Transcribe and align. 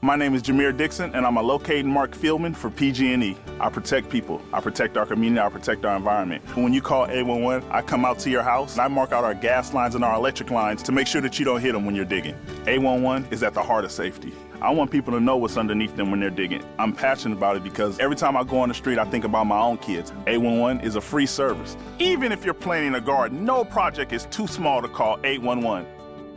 My 0.00 0.14
name 0.14 0.36
is 0.36 0.42
Jameer 0.44 0.76
Dixon, 0.76 1.12
and 1.12 1.26
I'm 1.26 1.38
a 1.38 1.42
locating 1.42 1.90
Mark 1.90 2.12
Fieldman 2.12 2.54
for 2.54 2.70
PG&E. 2.70 3.36
I 3.58 3.68
protect 3.68 4.08
people, 4.08 4.40
I 4.52 4.60
protect 4.60 4.96
our 4.96 5.04
community, 5.04 5.40
I 5.40 5.48
protect 5.48 5.84
our 5.84 5.96
environment. 5.96 6.40
When 6.56 6.72
you 6.72 6.80
call 6.80 7.06
811, 7.06 7.68
I 7.68 7.82
come 7.82 8.04
out 8.04 8.20
to 8.20 8.30
your 8.30 8.44
house 8.44 8.74
and 8.74 8.82
I 8.82 8.86
mark 8.86 9.10
out 9.10 9.24
our 9.24 9.34
gas 9.34 9.74
lines 9.74 9.96
and 9.96 10.04
our 10.04 10.14
electric 10.14 10.52
lines 10.52 10.84
to 10.84 10.92
make 10.92 11.08
sure 11.08 11.20
that 11.22 11.40
you 11.40 11.44
don't 11.44 11.60
hit 11.60 11.72
them 11.72 11.84
when 11.84 11.96
you're 11.96 12.04
digging. 12.04 12.36
811 12.68 13.32
is 13.32 13.42
at 13.42 13.54
the 13.54 13.62
heart 13.62 13.84
of 13.84 13.90
safety. 13.90 14.32
I 14.60 14.70
want 14.70 14.92
people 14.92 15.12
to 15.14 15.20
know 15.20 15.36
what's 15.36 15.56
underneath 15.56 15.96
them 15.96 16.12
when 16.12 16.20
they're 16.20 16.30
digging. 16.30 16.62
I'm 16.78 16.92
passionate 16.92 17.36
about 17.36 17.56
it 17.56 17.64
because 17.64 17.98
every 17.98 18.14
time 18.14 18.36
I 18.36 18.44
go 18.44 18.60
on 18.60 18.68
the 18.68 18.76
street, 18.76 19.00
I 19.00 19.04
think 19.04 19.24
about 19.24 19.48
my 19.48 19.58
own 19.58 19.78
kids. 19.78 20.12
811 20.28 20.80
is 20.86 20.94
a 20.94 21.00
free 21.00 21.26
service. 21.26 21.76
Even 21.98 22.30
if 22.30 22.44
you're 22.44 22.54
planting 22.54 22.94
a 22.94 23.00
garden, 23.00 23.44
no 23.44 23.64
project 23.64 24.12
is 24.12 24.26
too 24.26 24.46
small 24.46 24.80
to 24.80 24.88
call 24.88 25.18
811. 25.24 25.86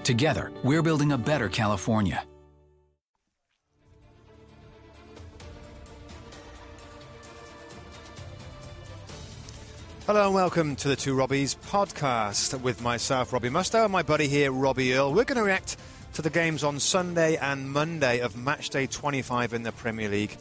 Together, 0.03 0.52
we're 0.64 0.81
building 0.81 1.12
a 1.12 1.17
better 1.20 1.48
California. 1.48 2.23
Hello 10.12 10.26
and 10.26 10.36
welcome 10.36 10.76
to 10.76 10.90
the 10.90 10.98
Two 10.98 11.16
Robbies 11.16 11.56
podcast 11.56 12.59
with 12.59 12.81
myself, 12.81 13.31
Robbie 13.31 13.48
Mustoe, 13.48 13.86
and 13.86 13.94
my 13.94 14.04
buddy 14.04 14.28
here, 14.28 14.52
Robbie 14.52 14.94
Earle. 14.94 15.14
We're 15.14 15.23
going 15.23 15.38
to 15.38 15.44
react 15.44 15.78
to 16.16 16.22
the 16.22 16.30
games 16.30 16.66
on 16.66 16.81
Sunday 16.81 17.38
and 17.38 17.72
Monday 17.72 18.20
of 18.20 18.36
match 18.36 18.72
day 18.72 18.88
25 18.88 19.53
in 19.53 19.64
the 19.64 19.72
Premier 19.72 20.09
League. 20.09 20.36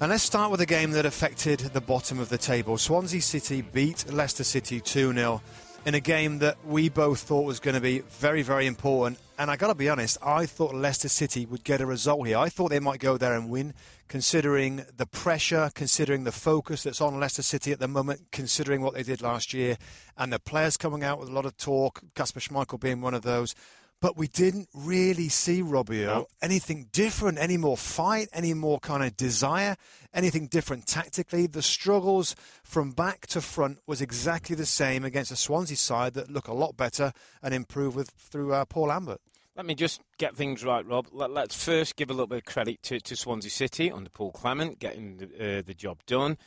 And 0.00 0.10
let's 0.10 0.24
start 0.24 0.50
with 0.50 0.60
a 0.62 0.66
game 0.66 0.90
that 0.90 1.06
affected 1.06 1.60
the 1.60 1.80
bottom 1.80 2.18
of 2.18 2.28
the 2.28 2.38
table. 2.38 2.76
Swansea 2.76 3.22
City 3.22 3.62
beat 3.62 4.12
Leicester 4.12 4.42
City 4.42 4.80
2 4.80 5.12
0 5.12 5.40
in 5.84 5.94
a 5.94 6.00
game 6.00 6.38
that 6.38 6.56
we 6.64 6.88
both 6.88 7.20
thought 7.20 7.44
was 7.44 7.58
going 7.58 7.74
to 7.74 7.80
be 7.80 8.00
very, 8.00 8.42
very 8.42 8.66
important. 8.66 9.18
And 9.36 9.50
I 9.50 9.56
got 9.56 9.66
to 9.66 9.74
be 9.74 9.88
honest, 9.88 10.16
I 10.22 10.46
thought 10.46 10.74
Leicester 10.74 11.08
City 11.08 11.44
would 11.46 11.64
get 11.64 11.80
a 11.80 11.86
result 11.86 12.26
here. 12.26 12.38
I 12.38 12.48
thought 12.48 12.70
they 12.70 12.78
might 12.78 13.00
go 13.00 13.16
there 13.16 13.34
and 13.34 13.50
win, 13.50 13.74
considering 14.06 14.84
the 14.96 15.06
pressure, 15.06 15.70
considering 15.74 16.22
the 16.22 16.30
focus 16.30 16.84
that's 16.84 17.00
on 17.00 17.18
Leicester 17.18 17.42
City 17.42 17.72
at 17.72 17.80
the 17.80 17.88
moment, 17.88 18.20
considering 18.30 18.82
what 18.82 18.94
they 18.94 19.02
did 19.02 19.22
last 19.22 19.52
year, 19.52 19.76
and 20.16 20.32
the 20.32 20.38
players 20.38 20.76
coming 20.76 21.02
out 21.02 21.18
with 21.18 21.28
a 21.28 21.32
lot 21.32 21.46
of 21.46 21.56
talk, 21.56 22.02
Kasper 22.14 22.38
Schmeichel 22.38 22.78
being 22.78 23.00
one 23.00 23.14
of 23.14 23.22
those. 23.22 23.56
But 24.02 24.16
we 24.16 24.26
didn't 24.26 24.68
really 24.74 25.28
see 25.28 25.62
Robbie 25.62 26.04
Earle, 26.04 26.28
anything 26.42 26.88
different, 26.90 27.38
any 27.38 27.56
more 27.56 27.76
fight, 27.76 28.28
any 28.32 28.52
more 28.52 28.80
kind 28.80 29.04
of 29.04 29.16
desire, 29.16 29.76
anything 30.12 30.48
different 30.48 30.88
tactically. 30.88 31.46
The 31.46 31.62
struggles 31.62 32.34
from 32.64 32.90
back 32.90 33.28
to 33.28 33.40
front 33.40 33.78
was 33.86 34.02
exactly 34.02 34.56
the 34.56 34.66
same 34.66 35.04
against 35.04 35.30
a 35.30 35.36
Swansea 35.36 35.76
side 35.76 36.14
that 36.14 36.28
look 36.28 36.48
a 36.48 36.52
lot 36.52 36.76
better 36.76 37.12
and 37.44 37.54
improve 37.54 37.94
with 37.94 38.10
through 38.10 38.52
uh, 38.52 38.64
Paul 38.64 38.88
Lambert. 38.88 39.20
Let 39.54 39.66
me 39.66 39.76
just 39.76 40.00
get 40.18 40.34
things 40.34 40.64
right, 40.64 40.84
Rob. 40.84 41.06
Let, 41.12 41.30
us 41.36 41.54
first 41.54 41.94
give 41.94 42.10
a 42.10 42.12
little 42.12 42.26
bit 42.26 42.38
of 42.38 42.44
credit 42.44 42.82
to, 42.82 42.98
to 42.98 43.14
Swansea 43.14 43.52
City 43.52 43.92
under 43.92 44.10
Paul 44.10 44.32
Clement, 44.32 44.80
getting 44.80 45.18
the, 45.18 45.58
uh, 45.58 45.62
the 45.64 45.74
job 45.74 45.98
done, 46.06 46.38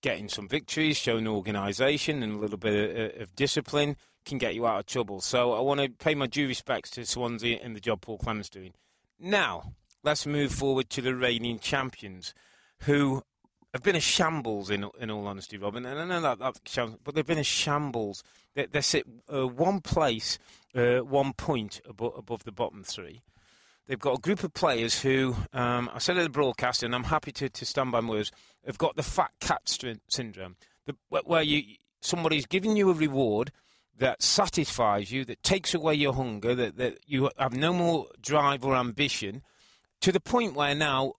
getting 0.00 0.30
some 0.30 0.48
victories, 0.48 0.96
showing 0.96 1.28
organisation 1.28 2.22
and 2.22 2.32
a 2.32 2.38
little 2.38 2.56
bit 2.56 3.14
of, 3.14 3.20
of 3.20 3.36
discipline 3.36 3.96
can 4.24 4.38
get 4.38 4.54
you 4.54 4.66
out 4.66 4.80
of 4.80 4.86
trouble. 4.86 5.20
So 5.20 5.52
I 5.52 5.60
want 5.60 5.80
to 5.80 5.88
pay 5.88 6.14
my 6.14 6.26
due 6.26 6.46
respects 6.46 6.90
to 6.92 7.06
Swansea 7.06 7.58
and 7.62 7.76
the 7.76 7.80
job 7.80 8.00
Paul 8.00 8.18
Clement's 8.18 8.48
doing. 8.48 8.72
Now, 9.18 9.72
let's 10.02 10.26
move 10.26 10.52
forward 10.52 10.90
to 10.90 11.00
the 11.00 11.14
reigning 11.14 11.58
champions, 11.58 12.34
who 12.80 13.22
have 13.72 13.82
been 13.82 13.96
a 13.96 14.00
shambles 14.00 14.70
in 14.70 14.88
in 15.00 15.10
all 15.10 15.26
honesty, 15.26 15.58
Robin. 15.58 15.84
And 15.84 15.98
I 15.98 16.04
know 16.04 16.20
that, 16.20 16.38
that 16.38 16.98
but 17.02 17.14
they've 17.14 17.26
been 17.26 17.38
a 17.38 17.44
shambles. 17.44 18.22
They, 18.54 18.66
they 18.66 18.80
sit 18.80 19.06
uh, 19.32 19.46
one 19.46 19.80
place, 19.80 20.38
uh, 20.74 20.98
one 20.98 21.32
point 21.32 21.80
above, 21.88 22.12
above 22.16 22.44
the 22.44 22.52
bottom 22.52 22.84
three. 22.84 23.22
They've 23.86 23.98
got 23.98 24.18
a 24.18 24.20
group 24.20 24.44
of 24.44 24.54
players 24.54 25.02
who, 25.02 25.36
um, 25.52 25.90
I 25.92 25.98
said 25.98 26.16
at 26.16 26.22
the 26.22 26.30
broadcast, 26.30 26.82
and 26.82 26.94
I'm 26.94 27.04
happy 27.04 27.32
to, 27.32 27.50
to 27.50 27.66
stand 27.66 27.92
by 27.92 28.00
my 28.00 28.10
words, 28.10 28.32
have 28.64 28.78
got 28.78 28.96
the 28.96 29.02
fat 29.02 29.32
cat 29.40 29.62
syndrome, 30.08 30.56
the, 30.86 30.96
where 31.24 31.42
you 31.42 31.76
somebody's 32.00 32.46
giving 32.46 32.76
you 32.76 32.90
a 32.90 32.94
reward 32.94 33.50
that 33.98 34.22
satisfies 34.22 35.12
you, 35.12 35.24
that 35.24 35.42
takes 35.42 35.74
away 35.74 35.94
your 35.94 36.14
hunger, 36.14 36.54
that, 36.54 36.76
that 36.76 36.98
you 37.06 37.30
have 37.38 37.54
no 37.54 37.72
more 37.72 38.08
drive 38.20 38.64
or 38.64 38.74
ambition, 38.74 39.42
to 40.00 40.12
the 40.12 40.20
point 40.20 40.54
where 40.54 40.74
now 40.74 41.14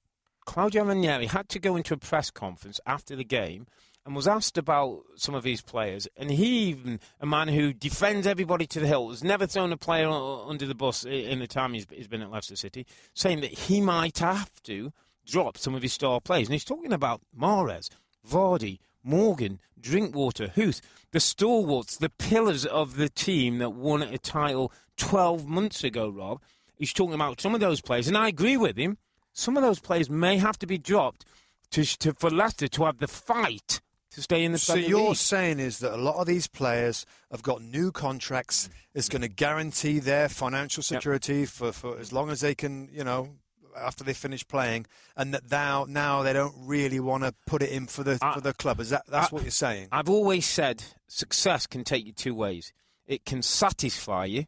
Claudio 0.46 0.84
Ranieri 0.84 1.28
had 1.28 1.50
to 1.50 1.60
go 1.60 1.76
into 1.76 1.94
a 1.94 1.98
press 1.98 2.30
conference 2.30 2.80
after 2.86 3.16
the 3.16 3.24
game 3.24 3.68
and 4.06 4.16
was 4.16 4.28
asked 4.28 4.58
about 4.58 5.02
some 5.16 5.34
of 5.34 5.44
his 5.44 5.62
players. 5.62 6.08
And 6.16 6.30
he, 6.30 6.70
even 6.70 7.00
a 7.20 7.26
man 7.26 7.48
who 7.48 7.74
defends 7.74 8.28
everybody 8.28 8.68
to 8.68 8.80
the 8.80 8.88
hilt, 8.88 9.10
has 9.10 9.24
never 9.24 9.48
thrown 9.48 9.74
a 9.74 9.78
player 9.78 10.08
under 10.08 10.68
the 10.68 10.76
bus 10.76 11.04
in 11.06 11.40
the 11.40 11.48
time 11.48 11.74
he's, 11.74 11.86
been 11.86 12.22
at 12.22 12.32
Leicester 12.32 12.56
City, 12.56 12.86
saying 13.14 13.42
that 13.42 13.52
he 13.52 13.82
might 13.82 14.20
have 14.20 14.62
to 14.64 14.94
drop 15.26 15.58
some 15.58 15.74
of 15.74 15.82
his 15.82 15.94
star 15.94 16.22
players. 16.22 16.48
And 16.48 16.54
he's 16.54 16.64
talking 16.64 16.94
about 16.94 17.22
Mahrez, 17.38 17.90
Vardy, 18.28 18.80
Morgan, 19.04 19.60
Drinkwater, 19.80 20.50
Huth, 20.56 20.82
the 21.12 21.20
stalwarts, 21.20 21.98
the 21.98 22.10
pillars 22.10 22.66
of 22.66 22.98
the 22.98 23.10
team 23.10 23.60
that 23.60 23.72
won 23.72 24.02
a 24.02 24.18
title 24.18 24.72
12 24.98 25.46
months 25.48 25.84
ago, 25.84 26.10
Rob. 26.10 26.42
He's 26.78 26.94
talking 26.94 27.14
about 27.14 27.40
some 27.40 27.54
of 27.54 27.62
those 27.62 27.82
players, 27.82 28.08
and 28.08 28.18
I 28.18 28.28
agree 28.28 28.58
with 28.58 28.78
him. 28.78 28.98
Some 29.34 29.58
of 29.58 29.64
those 29.64 29.80
players 29.80 30.10
may 30.10 30.38
have 30.38 30.58
to 30.60 30.68
be 30.68 30.78
dropped 30.78 31.26
to, 31.72 31.86
to 32.00 32.14
for 32.14 32.30
Leicester 32.30 32.68
to 32.68 32.86
have 32.86 33.00
the 33.00 33.08
fight 33.08 33.82
to 34.12 34.22
stay 34.22 34.44
in 34.44 34.54
the 34.54 34.58
So 34.58 34.76
you're 34.76 35.10
League. 35.10 35.18
saying 35.18 35.60
is 35.60 35.80
that 35.80 35.94
a 35.94 35.98
lot 35.98 36.16
of 36.16 36.26
these 36.26 36.48
players 36.48 37.06
have 37.32 37.44
got 37.44 37.62
new 37.62 37.92
contracts. 37.92 38.70
It's 38.94 39.10
going 39.10 39.22
to 39.22 39.28
guarantee 39.28 40.00
their 40.00 40.30
financial 40.30 40.84
security 40.84 41.42
yep. 41.42 41.50
for, 41.50 41.72
for 41.74 41.98
as 41.98 42.14
long 42.14 42.30
as 42.30 42.40
they 42.40 42.56
can, 42.56 42.90
you 42.94 43.04
know, 43.04 43.30
after 43.76 44.04
they 44.04 44.14
finish 44.14 44.48
playing, 44.48 44.86
and 45.16 45.34
that 45.34 45.50
now 45.50 45.86
now 45.88 46.24
they 46.24 46.34
don't 46.34 46.56
really 46.58 47.00
want 47.00 47.24
to 47.24 47.34
put 47.46 47.62
it 47.62 47.70
in 47.70 47.88
for 47.88 48.04
the 48.04 48.18
I, 48.22 48.34
for 48.34 48.42
the 48.42 48.54
club. 48.54 48.80
Is 48.80 48.90
that 48.90 49.04
that's 49.08 49.32
I, 49.32 49.36
what 49.36 49.44
you're 49.44 49.52
saying? 49.52 49.90
I've 49.92 50.10
always 50.10 50.46
said 50.46 50.84
success 51.08 51.68
can 51.68 51.84
take 51.84 52.06
you 52.06 52.12
two 52.12 52.36
ways. 52.36 52.74
It 53.08 53.26
can 53.26 53.42
satisfy 53.42 54.26
you. 54.26 54.46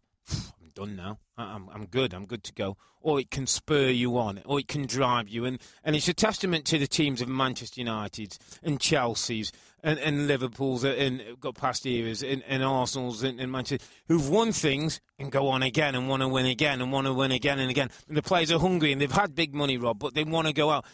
Done 0.77 0.95
now. 0.95 1.17
I'm, 1.39 1.67
I'm 1.73 1.87
good. 1.87 2.13
I'm 2.13 2.27
good 2.27 2.43
to 2.43 2.53
go. 2.53 2.77
Or 3.01 3.19
it 3.19 3.31
can 3.31 3.47
spur 3.47 3.89
you 3.89 4.15
on, 4.19 4.43
or 4.45 4.59
it 4.59 4.67
can 4.67 4.85
drive 4.85 5.27
you. 5.27 5.43
And, 5.43 5.59
and 5.83 5.95
it's 5.95 6.07
a 6.07 6.13
testament 6.13 6.65
to 6.65 6.77
the 6.77 6.85
teams 6.85 7.19
of 7.19 7.27
Manchester 7.27 7.81
United 7.81 8.37
and 8.61 8.79
Chelsea's 8.79 9.51
and, 9.81 9.97
and 9.97 10.27
Liverpool's 10.27 10.83
and 10.83 11.23
got 11.39 11.55
past 11.55 11.83
eras 11.87 12.21
and, 12.21 12.43
and 12.47 12.63
Arsenal's 12.63 13.23
and, 13.23 13.39
and, 13.39 13.51
Manchester 13.51 13.83
who've 14.07 14.29
won 14.29 14.51
things 14.51 15.01
and 15.17 15.31
go 15.31 15.47
on 15.47 15.63
again 15.63 15.95
and 15.95 16.07
want 16.07 16.21
to 16.21 16.27
win 16.27 16.45
again 16.45 16.79
and 16.79 16.91
want 16.91 17.07
to 17.07 17.13
win 17.13 17.31
again 17.31 17.57
and 17.57 17.71
again. 17.71 17.89
And 18.07 18.15
the 18.15 18.21
players 18.21 18.51
are 18.51 18.59
hungry 18.59 18.91
and 18.91 19.01
they've 19.01 19.11
had 19.11 19.33
big 19.33 19.55
money, 19.55 19.79
Rob, 19.79 19.97
but 19.97 20.13
they 20.13 20.23
want 20.23 20.45
to 20.45 20.53
go 20.53 20.69
out. 20.69 20.85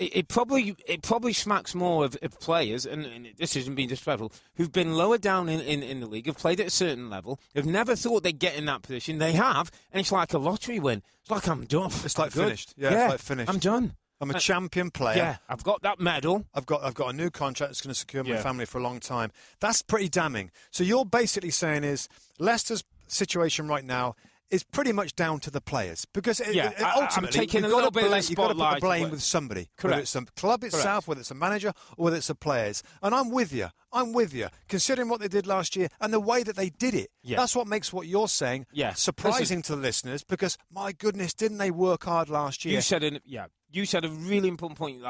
It, 0.00 0.16
it 0.16 0.28
probably 0.28 0.74
it 0.86 1.02
probably 1.02 1.34
smacks 1.34 1.74
more 1.74 2.06
of, 2.06 2.16
of 2.22 2.40
players, 2.40 2.86
and, 2.86 3.04
and, 3.04 3.28
this 3.36 3.54
isn't 3.54 3.74
being 3.74 3.88
disrespectful, 3.88 4.32
who've 4.56 4.72
been 4.72 4.94
lower 4.94 5.18
down 5.18 5.48
in, 5.48 5.60
in, 5.60 5.82
in 5.82 6.00
the 6.00 6.06
league, 6.06 6.26
have 6.26 6.38
played 6.38 6.58
at 6.58 6.68
a 6.68 6.70
certain 6.70 7.10
level, 7.10 7.38
have 7.54 7.66
never 7.66 7.94
thought 7.94 8.22
they'd 8.22 8.38
get 8.38 8.56
in 8.56 8.64
that 8.64 8.80
position. 8.80 9.18
They 9.18 9.32
have, 9.32 9.70
and 9.92 10.00
it's 10.00 10.10
like 10.10 10.32
a 10.32 10.38
lottery 10.38 10.80
win. 10.80 11.02
It's 11.20 11.30
like 11.30 11.46
I'm 11.46 11.66
done. 11.66 11.90
It's 12.02 12.18
like 12.18 12.34
I'm 12.36 12.44
finished. 12.44 12.74
Yeah, 12.78 12.90
yeah, 12.90 13.04
it's 13.04 13.10
like 13.12 13.20
finished. 13.20 13.50
I'm 13.50 13.58
done. 13.58 13.92
I'm 14.22 14.30
a 14.30 14.34
uh, 14.34 14.38
champion 14.38 14.90
player. 14.90 15.16
Yeah, 15.16 15.36
I've 15.48 15.64
got 15.64 15.82
that 15.82 16.00
medal. 16.00 16.46
I've 16.54 16.66
got 16.66 16.82
I've 16.82 16.94
got 16.94 17.10
a 17.10 17.16
new 17.16 17.30
contract 17.30 17.70
that's 17.70 17.82
going 17.82 17.92
to 17.92 17.98
secure 17.98 18.24
my 18.24 18.30
Yeah. 18.30 18.42
family 18.42 18.64
for 18.64 18.78
a 18.78 18.82
long 18.82 19.00
time. 19.00 19.32
That's 19.60 19.82
pretty 19.82 20.08
damning. 20.08 20.50
So 20.70 20.82
you're 20.82 21.04
basically 21.04 21.50
saying 21.50 21.84
is 21.84 22.08
Leicester's 22.38 22.84
situation 23.06 23.68
right 23.68 23.84
now 23.84 24.14
is 24.50 24.62
pretty 24.64 24.92
much 24.92 25.14
down 25.14 25.38
to 25.40 25.50
the 25.50 25.60
players 25.60 26.04
because 26.12 26.40
it, 26.40 26.54
Yeah, 26.54 26.70
it- 26.70 26.82
I'm 26.82 27.04
ultimately 27.04 27.38
taking 27.38 27.62
you've 27.62 27.70
a 27.70 27.70
got 27.70 27.76
little 27.76 27.90
to 27.90 27.94
bit 27.94 28.04
of 28.04 28.10
blame- 28.10 28.22
you've 28.28 28.36
got 28.36 28.48
to 28.48 28.54
put 28.54 28.74
the 28.74 28.80
blame 28.80 29.10
with- 29.10 29.22
somebody, 29.22 29.68
Correct. 29.76 29.92
whether 29.92 30.02
it's 30.02 30.12
the 30.12 30.26
club 30.36 30.64
itself, 30.64 31.06
whether 31.06 31.20
it's 31.20 31.30
a 31.30 31.34
manager, 31.34 31.72
or 31.96 32.04
whether 32.06 32.16
it's 32.16 32.26
the 32.26 32.34
players. 32.34 32.82
And 33.02 33.14
I'm 33.14 33.30
with 33.30 33.52
you. 33.52 33.68
I'm 33.92 34.12
with 34.12 34.34
you. 34.34 34.48
Considering 34.68 35.08
what 35.08 35.20
they 35.20 35.28
did 35.28 35.46
last 35.46 35.76
year 35.76 35.88
and 36.00 36.12
the 36.12 36.20
way 36.20 36.42
that 36.42 36.56
they 36.56 36.70
did 36.70 36.94
it, 36.94 37.10
Yeah. 37.22 37.36
that's 37.38 37.54
what 37.54 37.66
makes 37.66 37.92
what 37.92 38.06
you're 38.06 38.28
saying 38.28 38.66
Yeah. 38.72 38.94
surprising 38.94 39.62
to 39.62 39.76
the 39.76 39.82
listeners. 39.82 40.24
Because 40.24 40.58
my 40.70 40.92
goodness, 40.92 41.32
didn't 41.34 41.58
they 41.58 41.70
work 41.70 42.04
hard 42.04 42.28
last 42.28 42.64
year? 42.64 42.74
You 42.74 42.80
said 42.82 43.02
an, 43.04 43.20
yeah. 43.24 43.46
You 43.72 43.86
said 43.86 44.04
a 44.04 44.08
really 44.10 44.48
important 44.48 44.78
point 44.78 45.00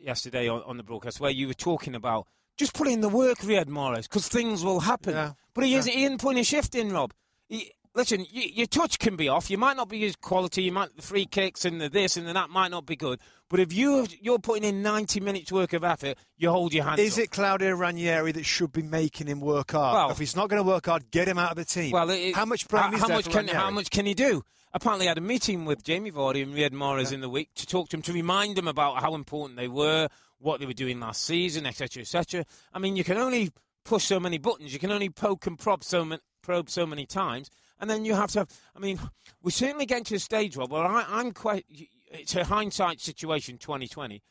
yesterday 0.00 0.48
on, 0.48 0.62
on 0.64 0.76
the 0.76 0.82
broadcast 0.82 1.18
where 1.20 1.30
you 1.30 1.46
were 1.46 1.54
talking 1.54 1.94
about 1.94 2.26
just 2.58 2.74
put 2.74 2.86
in 2.88 3.00
the 3.00 3.08
work, 3.08 3.38
Riyad 3.38 3.66
Mahrez, 3.66 4.02
because 4.02 4.28
things 4.28 4.62
will 4.62 4.80
happen. 4.80 5.14
Yeah. 5.14 5.32
But 5.54 5.64
he, 5.64 5.72
Yeah. 5.72 5.78
isn't, 5.78 5.92
he 5.92 6.04
isn't 6.04 6.20
putting 6.20 6.38
a 6.40 6.44
shift 6.44 6.74
in, 6.74 6.92
Rob. 6.92 7.14
He, 7.48 7.72
listen, 7.94 8.26
you, 8.30 8.42
your 8.54 8.66
touch 8.66 8.98
can 8.98 9.16
be 9.16 9.28
off. 9.28 9.50
You 9.50 9.58
might 9.58 9.76
not 9.76 9.88
be 9.88 10.04
as 10.04 10.16
quality. 10.16 10.62
You 10.64 10.72
might 10.72 10.94
the 10.96 11.02
free 11.02 11.26
kicks 11.26 11.64
and 11.64 11.80
the 11.80 11.88
this 11.88 12.16
and 12.16 12.26
the 12.26 12.32
that 12.32 12.50
might 12.50 12.70
not 12.70 12.86
be 12.86 12.96
good. 12.96 13.20
But 13.48 13.60
if 13.60 13.72
you 13.72 14.06
you're 14.20 14.38
putting 14.38 14.64
in 14.64 14.82
90 14.82 15.20
minutes 15.20 15.52
work 15.52 15.72
of 15.72 15.84
effort, 15.84 16.16
you 16.36 16.50
hold 16.50 16.72
your 16.72 16.84
hand. 16.84 16.98
Is 16.98 17.18
up. 17.18 17.24
it 17.24 17.30
Claudio 17.30 17.74
Ranieri 17.74 18.32
that 18.32 18.44
should 18.44 18.72
be 18.72 18.82
making 18.82 19.26
him 19.26 19.40
work 19.40 19.72
hard? 19.72 19.94
Well- 19.94 20.10
if 20.10 20.18
he's 20.18 20.36
not 20.36 20.48
going 20.48 20.62
to 20.62 20.68
work 20.68 20.86
hard, 20.86 21.10
get 21.10 21.28
him 21.28 21.38
out 21.38 21.50
of 21.50 21.56
the 21.56 21.64
team. 21.64 21.92
Well, 21.92 22.10
it, 22.10 22.34
how 22.34 22.44
much 22.44 22.66
how, 22.70 22.92
is 22.92 23.00
how 23.00 23.08
much 23.08 23.26
can 23.26 23.46
Ranieri? 23.46 23.58
how 23.58 23.70
much 23.70 23.90
can 23.90 24.06
he 24.06 24.14
do? 24.14 24.42
Apparently, 24.74 25.06
I 25.06 25.10
had 25.10 25.18
a 25.18 25.22
meeting 25.22 25.66
with 25.66 25.84
Jamie 25.84 26.10
Vardy 26.10 26.42
and 26.42 26.54
Riyad 26.54 26.70
Mahrez 26.70 27.12
in 27.12 27.20
the 27.20 27.28
week 27.28 27.50
to 27.56 27.66
talk 27.66 27.90
to 27.90 27.96
him 27.98 28.02
to 28.02 28.12
remind 28.12 28.56
them 28.56 28.66
about 28.66 29.02
how 29.02 29.14
important 29.14 29.58
they 29.58 29.68
were, 29.68 30.08
what 30.38 30.60
they 30.60 30.66
were 30.66 30.72
doing 30.72 30.98
last 30.98 31.22
season, 31.22 31.66
etc., 31.66 32.00
etc. 32.00 32.46
I 32.72 32.78
mean, 32.78 32.96
you 32.96 33.04
can 33.04 33.18
only 33.18 33.50
push 33.84 34.04
so 34.04 34.18
many 34.18 34.38
buttons. 34.38 34.72
You 34.72 34.78
can 34.78 34.90
only 34.90 35.10
poke 35.10 35.46
and 35.46 35.58
probe 35.58 35.84
so 35.84 36.06
many, 36.06 36.22
probe 36.42 36.68
so 36.68 36.86
many 36.86 37.06
times, 37.06 37.50
and 37.80 37.88
then 37.88 38.04
you 38.04 38.14
have 38.14 38.30
to. 38.32 38.46
I 38.76 38.78
mean, 38.78 38.98
we're 39.42 39.50
certainly 39.50 39.86
getting 39.86 40.04
to 40.04 40.16
a 40.16 40.18
stage, 40.18 40.56
Rob, 40.56 40.72
where 40.72 40.84
I, 40.84 41.04
I'm 41.08 41.32
quite. 41.32 41.64
It's 42.10 42.36
a 42.36 42.44
hindsight 42.44 43.00
situation, 43.00 43.58
2020. 43.58 44.22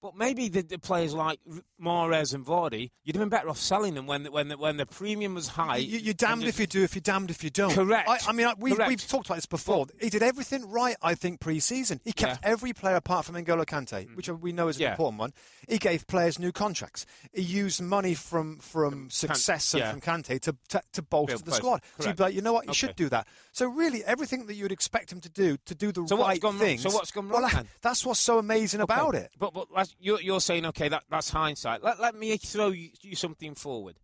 But 0.00 0.14
maybe 0.16 0.48
the, 0.48 0.62
the 0.62 0.78
players 0.78 1.12
like 1.12 1.40
Mahrez 1.82 2.32
and 2.34 2.46
Vardy, 2.46 2.90
you'd 3.02 3.16
have 3.16 3.20
been 3.20 3.28
better 3.28 3.48
off 3.48 3.58
selling 3.58 3.94
them 3.94 4.06
when 4.06 4.22
the, 4.22 4.30
when 4.30 4.48
the, 4.48 4.56
when 4.56 4.76
the 4.76 4.86
premium 4.86 5.34
was 5.34 5.48
high. 5.48 5.78
You, 5.78 5.98
you're 5.98 6.14
damned 6.14 6.42
just- 6.42 6.54
if 6.56 6.60
you 6.60 6.66
do, 6.68 6.82
if 6.84 6.94
you're 6.94 7.00
damned 7.00 7.30
if 7.30 7.42
you 7.42 7.50
don't. 7.50 7.72
Correct. 7.74 8.08
I, 8.08 8.18
I 8.28 8.32
mean, 8.32 8.46
I, 8.46 8.54
we've, 8.58 8.74
Correct. 8.76 8.88
we've 8.88 9.08
talked 9.08 9.26
about 9.26 9.36
this 9.36 9.46
before. 9.46 9.86
he 10.00 10.08
did 10.08 10.22
everything 10.22 10.70
right, 10.70 10.96
I 11.02 11.14
think, 11.14 11.40
pre-season. 11.40 12.00
He 12.04 12.12
kept 12.12 12.40
Yeah. 12.44 12.48
Mm. 12.48 12.52
every 12.52 12.72
player 12.72 12.96
apart 12.96 13.24
from 13.26 13.34
N'Golo 13.34 13.64
Kante, 13.66 14.14
which 14.16 14.28
we 14.28 14.52
know 14.52 14.68
is 14.68 14.76
an 14.76 14.82
Yeah. 14.82 14.90
important 14.92 15.18
one. 15.18 15.32
He 15.68 15.78
gave 15.78 16.06
players 16.06 16.38
new 16.38 16.52
contracts. 16.52 17.04
He 17.32 17.42
used 17.42 17.82
money 17.82 18.14
from 18.14 18.58
from 18.58 19.10
success 19.10 19.74
and 19.74 19.80
yeah. 19.80 19.90
from 19.90 20.00
Kante 20.00 20.40
to, 20.42 20.56
to, 20.68 20.80
to 20.92 21.02
bolster 21.02 21.34
Build 21.34 21.40
the 21.40 21.50
players. 21.50 21.56
squad. 21.56 21.82
So 21.98 22.08
you'd 22.08 22.16
be 22.16 22.22
like, 22.22 22.34
you 22.34 22.42
know 22.42 22.52
what, 22.52 22.64
you 22.66 22.70
Okay. 22.70 22.76
should 22.76 22.96
do 22.96 23.08
that. 23.08 23.26
So 23.52 23.66
really, 23.66 24.04
everything 24.04 24.46
that 24.46 24.54
you'd 24.54 24.70
expect 24.72 25.12
him 25.12 25.20
to 25.22 25.28
do, 25.28 25.56
to 25.66 25.74
do 25.74 25.90
the 25.90 26.06
So 26.06 26.14
what's 26.16 26.28
right 26.28 26.40
gone 26.40 26.58
wrong? 26.58 26.78
So 26.78 26.90
what's 26.90 27.10
gone 27.10 27.28
wrong 27.28 27.48
then? 27.52 27.66
That's 27.82 28.06
what's 28.06 28.20
so 28.20 28.38
amazing 28.38 28.80
about 28.80 29.14
it. 29.16 29.30
But, 29.38 29.52
but 29.54 29.66
that's- 29.88 29.96
you're, 30.00 30.20
you're 30.20 30.40
saying, 30.40 30.66
okay, 30.66 30.88
that, 30.88 31.04
that's 31.10 31.30
hindsight. 31.30 31.82
Let, 31.82 32.00
let 32.00 32.14
me 32.14 32.36
throw 32.36 32.68
you, 32.68 32.90
you 33.02 33.16
something 33.16 33.54
forward. 33.54 33.96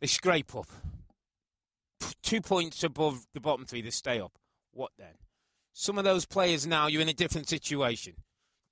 They 0.00 0.06
scrape 0.06 0.54
up. 0.54 0.66
Two 2.22 2.40
points 2.40 2.82
above 2.82 3.26
the 3.34 3.40
bottom 3.40 3.64
three, 3.64 3.82
they 3.82 3.90
stay 3.90 4.20
up. 4.20 4.32
What 4.72 4.90
then? 4.98 5.14
Some 5.72 5.98
of 5.98 6.04
those 6.04 6.24
players 6.24 6.66
now, 6.66 6.86
you're 6.86 7.02
in 7.02 7.08
a 7.08 7.14
different 7.14 7.48
situation. 7.48 8.14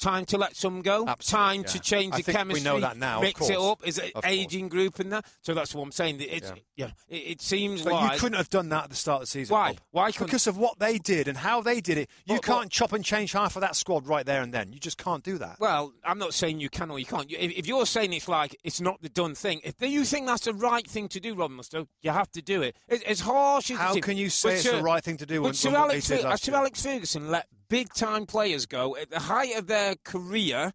Time 0.00 0.24
to 0.26 0.38
let 0.38 0.56
some 0.56 0.80
go. 0.80 1.06
Absolutely, 1.06 1.24
Time 1.46 1.60
yeah. 1.60 1.66
to 1.68 1.80
change 1.80 2.14
I 2.14 2.16
the 2.18 2.22
think 2.32 2.52
we 2.52 2.60
know 2.60 2.80
that 2.80 2.96
now, 2.96 3.16
of 3.18 3.22
Mix 3.22 3.50
it 3.50 3.58
up. 3.58 3.86
Is 3.86 3.98
it 3.98 4.12
aging 4.24 4.68
group 4.68 4.98
and 4.98 5.12
that? 5.12 5.26
So 5.42 5.52
that's 5.52 5.74
what 5.74 5.82
I'm 5.82 5.92
saying. 5.92 6.16
It's, 6.20 6.52
yeah. 6.74 6.90
It, 7.08 7.16
it 7.16 7.40
seems 7.42 7.82
But 7.82 7.92
like 7.92 8.12
you 8.14 8.18
couldn't 8.18 8.38
have 8.38 8.48
done 8.48 8.70
that 8.70 8.84
at 8.84 8.90
the 8.90 8.96
start 8.96 9.16
of 9.16 9.20
the 9.22 9.26
season. 9.26 9.52
Why? 9.52 9.68
Rob. 9.68 9.80
Why 9.90 10.10
Because 10.10 10.46
of 10.46 10.56
what 10.56 10.78
they 10.78 10.96
did 10.98 11.28
and 11.28 11.36
how 11.36 11.60
they 11.60 11.80
did 11.80 11.98
it. 11.98 12.08
You 12.24 12.36
But- 12.36 12.44
can't 12.44 12.64
but- 12.64 12.70
chop 12.70 12.92
and 12.92 13.04
change 13.04 13.32
half 13.32 13.56
of 13.56 13.60
that 13.60 13.76
squad 13.76 14.06
right 14.06 14.24
there 14.24 14.42
and 14.42 14.54
then. 14.54 14.72
You 14.72 14.80
just 14.80 14.96
can't 14.96 15.22
do 15.22 15.36
that. 15.38 15.60
Well, 15.60 15.92
I'm 16.02 16.18
not 16.18 16.32
saying 16.32 16.60
you 16.60 16.70
can 16.70 16.90
or 16.90 16.98
you 16.98 17.04
can't. 17.04 17.30
If, 17.30 17.52
if 17.52 17.66
you're 17.66 17.86
saying 17.86 18.12
it's 18.14 18.28
like 18.28 18.56
it's 18.64 18.80
not 18.80 19.02
the 19.02 19.10
done 19.10 19.34
thing, 19.34 19.60
if 19.64 19.74
you 19.80 20.04
think 20.04 20.26
that's 20.26 20.44
the 20.46 20.54
right 20.54 20.86
thing 20.86 21.08
to 21.08 21.20
do, 21.20 21.34
Robin 21.34 21.58
Mustoe, 21.58 21.86
you 22.00 22.10
have 22.10 22.30
to 22.32 22.40
do 22.42 22.62
it. 22.62 22.76
As 23.06 23.20
harsh 23.20 23.70
as 23.70 23.76
How 23.78 23.94
can 24.00 24.16
you 24.16 24.30
say 24.30 24.54
it's 24.54 24.70
the 24.70 24.82
right 24.82 25.04
thing 25.04 25.18
to 25.18 25.26
do 25.26 25.40
but 25.40 25.44
when, 25.44 25.54
Sir 25.54 25.70
when 25.70 25.80
what 25.80 25.88
they 25.88 25.94
Alex, 25.94 26.08
Fer- 26.08 26.36
Sir? 26.36 26.54
Alex 26.54 26.82
Ferguson 26.82 27.30
let 27.30 27.46
big 27.70 27.94
time 27.94 28.26
players 28.26 28.66
go 28.66 28.94
at 28.96 29.08
the 29.08 29.20
height 29.20 29.56
of 29.56 29.66
their 29.66 29.94
career 30.04 30.72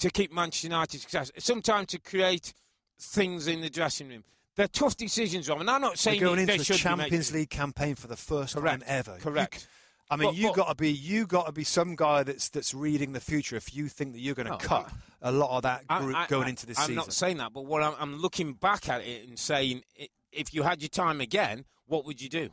to 0.00 0.10
keep 0.10 0.32
Manchester 0.32 0.66
United 0.66 1.00
success. 1.00 1.30
Sometimes 1.38 1.86
to 1.88 2.00
create 2.00 2.52
things 2.98 3.46
in 3.46 3.60
the 3.60 3.70
dressing 3.70 4.08
room. 4.08 4.24
They're 4.56 4.66
tough 4.68 4.96
decisions, 4.96 5.48
Robin. 5.48 5.68
I'm 5.68 5.80
not 5.80 5.98
saying 5.98 6.18
They're 6.20 6.28
going 6.28 6.40
into 6.48 6.58
the 6.58 6.64
Champions 6.74 7.32
League 7.32 7.50
campaign 7.50 7.94
for 7.94 8.06
the 8.08 8.16
first 8.16 8.54
Correct. 8.56 8.80
time 8.80 8.88
ever. 8.88 9.14
You 9.16 9.20
Correct. 9.20 9.60
c- 9.60 9.66
I 10.10 10.16
mean, 10.16 10.28
But- 10.28 10.34
you 10.36 10.52
got 10.54 10.68
to 10.68 10.74
be 10.74 10.90
you 10.92 11.26
got 11.26 11.46
to 11.46 11.52
be 11.52 11.64
some 11.64 11.96
guy 11.96 12.22
that's 12.22 12.48
that's 12.50 12.72
reading 12.74 13.12
the 13.12 13.20
future. 13.20 13.56
If 13.56 13.74
you 13.74 13.88
think 13.88 14.12
that 14.12 14.20
you're 14.20 14.34
going 14.34 14.46
to 14.48 14.56
cut 14.58 14.90
a 15.22 15.32
lot 15.32 15.56
of 15.56 15.62
that 15.62 15.86
group 15.88 16.14
I- 16.16 16.26
going 16.26 16.46
I- 16.46 16.50
into 16.50 16.66
this 16.66 16.76
season. 16.76 16.92
I'm 16.92 16.96
not 16.96 17.12
saying 17.12 17.38
that, 17.38 17.52
but 17.52 17.64
what 17.66 17.82
I'm, 17.82 17.94
I'm 17.98 18.16
looking 18.20 18.52
back 18.52 18.88
at 18.88 19.00
it 19.00 19.28
and 19.28 19.38
saying, 19.38 19.82
if 20.30 20.52
you 20.54 20.62
had 20.62 20.82
your 20.82 20.88
time 20.90 21.20
again, 21.20 21.64
what 21.86 22.04
would 22.04 22.20
you 22.20 22.28
do? 22.28 22.50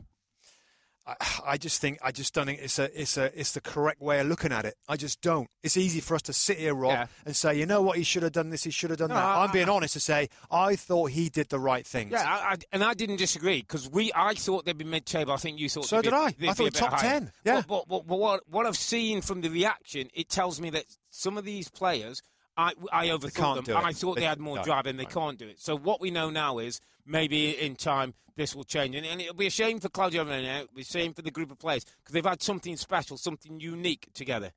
I, 1.06 1.16
I 1.46 1.58
just 1.58 1.82
think 1.82 1.98
I 2.04 2.12
just 2.12 2.34
don't 2.34 2.46
think 2.46 2.60
it's 2.62 2.78
a 2.78 3.00
it's 3.02 3.18
a 3.18 3.38
it's 3.40 3.54
the 3.54 3.62
correct 3.62 4.02
way 4.02 4.20
of 4.20 4.28
looking 4.28 4.52
at 4.52 4.66
it. 4.66 4.76
I 4.88 4.98
just 4.98 5.20
don't. 5.22 5.48
It's 5.64 5.76
easy 5.76 6.00
for 6.00 6.14
us 6.16 6.22
to 6.24 6.34
sit 6.34 6.60
here, 6.60 6.76
Rob, 6.76 6.92
Yeah. 6.92 7.08
and 7.26 7.36
say, 7.36 7.56
you 7.58 7.66
know 7.66 7.82
what, 7.82 7.98
he 7.98 8.04
should 8.04 8.22
have 8.24 8.32
done 8.34 8.50
this, 8.52 8.64
he 8.64 8.70
should 8.72 8.92
have 8.92 9.00
done 9.00 9.10
No, 9.10 9.16
that. 9.16 9.24
I- 9.24 9.44
I'm 9.44 9.52
being 9.52 9.68
honest 9.70 9.94
to 9.96 10.00
say, 10.00 10.30
I 10.52 10.76
thought 10.76 11.10
he 11.12 11.30
did 11.30 11.50
the 11.50 11.60
right 11.60 11.86
thing. 11.86 12.10
Yeah, 12.12 12.24
I, 12.24 12.52
I, 12.52 12.56
and 12.72 12.84
I 12.84 12.94
didn't 12.94 13.18
disagree 13.18 13.62
because 13.62 13.90
we. 13.90 14.12
I 14.16 14.36
thought 14.36 14.66
they'd 14.66 14.78
be 14.78 14.86
mid-table. 14.86 15.34
I 15.34 15.38
think 15.38 15.60
you 15.60 15.70
thought. 15.70 15.86
So 15.86 16.02
did 16.02 16.12
be, 16.12 16.16
I. 16.16 16.52
I 16.52 16.54
thought 16.54 16.74
top 16.76 16.94
higher. 16.94 17.20
10, 17.20 17.32
yeah. 17.46 17.62
But, 17.68 17.88
but, 17.88 18.06
but, 18.06 18.20
what, 18.20 18.42
what 18.48 18.66
I've 18.68 18.78
seen 18.78 19.22
from 19.22 19.42
the 19.42 19.50
reaction, 19.50 20.10
it 20.14 20.30
tells 20.30 20.62
me 20.62 20.70
that 20.70 20.86
some 21.10 21.36
of 21.38 21.46
these 21.46 21.68
players, 21.68 22.22
I, 22.56 22.74
I 22.94 23.08
overthought 23.08 23.66
them. 23.66 23.78
I 23.78 23.94
thought 23.94 24.16
they, 24.16 24.22
They- 24.22 24.28
had 24.28 24.40
more 24.40 24.58
no, 24.58 24.64
drive, 24.64 24.86
and 24.86 25.00
they 25.00 25.04
no. 25.06 25.10
can't 25.10 25.40
do 25.40 25.48
it. 25.48 25.60
So 25.60 25.76
what 25.76 26.00
we 26.00 26.12
know 26.12 26.30
now 26.30 26.60
is 26.60 26.80
maybe 27.06 27.52
in 27.52 27.76
time 27.76 28.14
this 28.36 28.56
will 28.56 28.64
change, 28.64 28.96
and, 28.96 29.06
and 29.06 29.20
it'll 29.22 29.34
be 29.34 29.48
a 29.48 29.52
shame 29.52 29.80
for 29.80 29.90
Claudio 29.90 30.24
Ranieri. 30.24 30.62
It'll 30.62 30.76
be 30.76 30.82
a 30.82 30.86
shame 30.86 31.14
for 31.14 31.22
the 31.22 31.32
group 31.32 31.52
of 31.52 31.60
players 31.60 31.84
because 31.84 32.14
they've 32.14 32.26
had 32.26 32.42
something 32.42 32.78
special, 32.78 33.18
something 33.18 33.60
unique 33.60 34.08
together. 34.14 34.52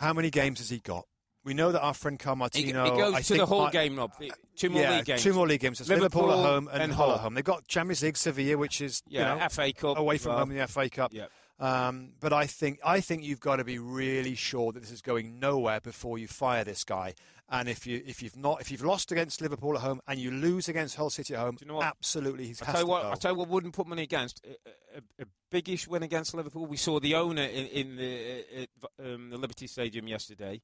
How 0.00 0.12
many 0.12 0.30
games 0.30 0.58
has 0.58 0.70
he 0.70 0.78
got? 0.78 1.06
We 1.44 1.54
know 1.54 1.72
that 1.72 1.80
our 1.80 1.94
friend 1.94 2.18
Kyle 2.18 2.34
It, 2.34 2.36
Martino. 2.36 2.84
it 2.84 2.96
goes 2.96 3.14
I 3.14 3.18
to 3.18 3.24
think 3.24 3.40
the 3.40 3.46
whole 3.46 3.68
game, 3.68 3.96
Rob. 3.96 4.12
Two 4.56 4.70
more 4.70 4.82
yeah, 4.82 4.96
league 4.96 5.04
games. 5.06 5.22
two 5.22 5.32
more 5.32 5.46
league 5.46 5.60
games. 5.60 5.80
It's 5.80 5.88
Liverpool, 5.88 6.22
Liverpool 6.26 6.44
at 6.44 6.48
home 6.50 6.68
and, 6.72 6.82
and 6.84 6.92
Hull 6.92 7.12
at 7.12 7.20
home. 7.20 7.34
They've 7.34 7.44
got 7.44 7.66
Champions 7.66 8.02
League, 8.02 8.16
Sevilla, 8.16 8.56
which 8.56 8.80
is 8.80 9.02
Yeah, 9.08 9.34
you 9.34 9.40
know, 9.40 9.48
FA 9.48 9.72
Cup 9.72 9.98
away 9.98 10.18
from 10.18 10.30
well. 10.30 10.38
home 10.40 10.52
in 10.52 10.58
the 10.58 10.66
FA 10.68 10.88
Cup. 10.88 11.12
Yeah. 11.12 11.26
Um, 11.58 12.12
but 12.20 12.32
I 12.32 12.46
think 12.46 12.78
I 12.84 13.00
think 13.00 13.24
you've 13.24 13.40
got 13.40 13.56
to 13.56 13.64
be 13.64 13.78
really 13.78 14.34
sure 14.34 14.72
that 14.72 14.80
this 14.80 14.90
is 14.90 15.02
going 15.02 15.38
nowhere 15.40 15.80
before 15.80 16.16
you 16.18 16.26
fire 16.28 16.64
this 16.64 16.84
guy. 16.84 17.14
And 17.48 17.68
if 17.68 17.86
you 17.86 18.02
if 18.06 18.22
you've 18.22 18.36
not 18.36 18.60
if 18.62 18.70
you've 18.70 18.84
lost 18.84 19.12
against 19.12 19.40
Liverpool 19.42 19.74
at 19.76 19.82
home 19.82 20.00
and 20.06 20.18
you 20.18 20.30
lose 20.30 20.68
against 20.68 20.96
Hull 20.96 21.10
City 21.10 21.34
at 21.34 21.40
home, 21.40 21.58
you 21.60 21.66
know 21.66 21.74
what? 21.74 21.86
absolutely 21.86 22.46
he's 22.46 22.62
I 22.62 22.66
tell 22.66 22.74
you 22.76 22.80
to 22.80 22.86
what, 22.86 23.02
go. 23.02 23.10
I 23.10 23.14
tell 23.16 23.32
you 23.32 23.38
what, 23.38 23.48
wouldn't 23.48 23.74
put 23.74 23.86
money 23.86 24.02
against 24.02 24.40
a, 24.46 24.98
a, 24.98 25.22
a 25.22 25.26
biggish 25.50 25.86
win 25.86 26.02
against 26.02 26.32
Liverpool. 26.34 26.64
We 26.66 26.78
saw 26.78 26.98
the 26.98 27.14
owner 27.14 27.42
in, 27.42 27.66
in 27.66 27.96
the 27.96 28.44
uh, 29.02 29.04
um, 29.14 29.30
the 29.30 29.36
Liberty 29.36 29.66
Stadium 29.66 30.08
yesterday. 30.08 30.62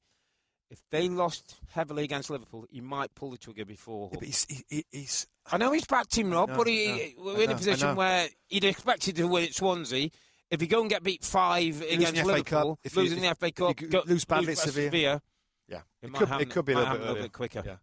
If 0.71 0.79
they 0.91 1.09
lost 1.09 1.55
heavily 1.73 2.03
against 2.03 2.29
Liverpool, 2.29 2.65
he 2.69 2.79
might 2.79 3.13
pull 3.15 3.31
the 3.31 3.37
trigger 3.39 3.65
before. 3.65 4.09
Yeah, 4.11 4.17
but 4.19 4.25
he's, 4.27 4.45
he- 4.49 4.65
he, 4.69 4.85
he's 4.91 5.27
I 5.51 5.57
know 5.57 5.71
he's 5.71 5.85
backed 5.85 6.15
him, 6.15 6.31
Rob, 6.31 6.49
know, 6.49 6.57
but 6.57 6.67
he, 6.67 7.13
know, 7.17 7.23
we're 7.23 7.41
in 7.41 7.49
know, 7.49 7.55
a 7.55 7.57
position 7.57 7.95
where 7.95 8.27
he'd 8.47 8.63
expected 8.63 9.15
to 9.15 9.27
win 9.27 9.45
at 9.45 9.53
Swansea. 9.55 10.09
If 10.51 10.61
you 10.61 10.67
go 10.67 10.81
and 10.81 10.89
get 10.89 11.03
beat 11.03 11.23
five 11.23 11.79
lose 11.81 11.89
in 11.91 12.01
against 12.01 12.15
the 12.15 12.21
FA 12.21 12.43
Cup, 12.43 12.65
Liverpool, 12.65 12.79
you- 12.83 13.01
losing 13.01 13.21
the 13.21 13.35
FA 13.35 13.51
Cup, 13.51 13.75
go- 13.89 14.03
lose 14.05 14.25
badly 14.25 14.47
lose 14.47 14.59
at 14.59 14.67
at 14.67 14.73
Sevilla. 14.73 15.21
Yeah, 15.69 15.81
it, 16.01 16.07
it 16.07 16.13
could, 16.13 16.27
happen, 16.27 16.47
it 16.47 16.49
could 16.51 16.65
be 16.65 16.73
a 16.73 16.77
little 16.77 16.93
bit, 16.93 17.01
a 17.01 17.05
little 17.05 17.23
bit 17.23 17.31
quicker. 17.33 17.63
Yeah. 17.65 17.75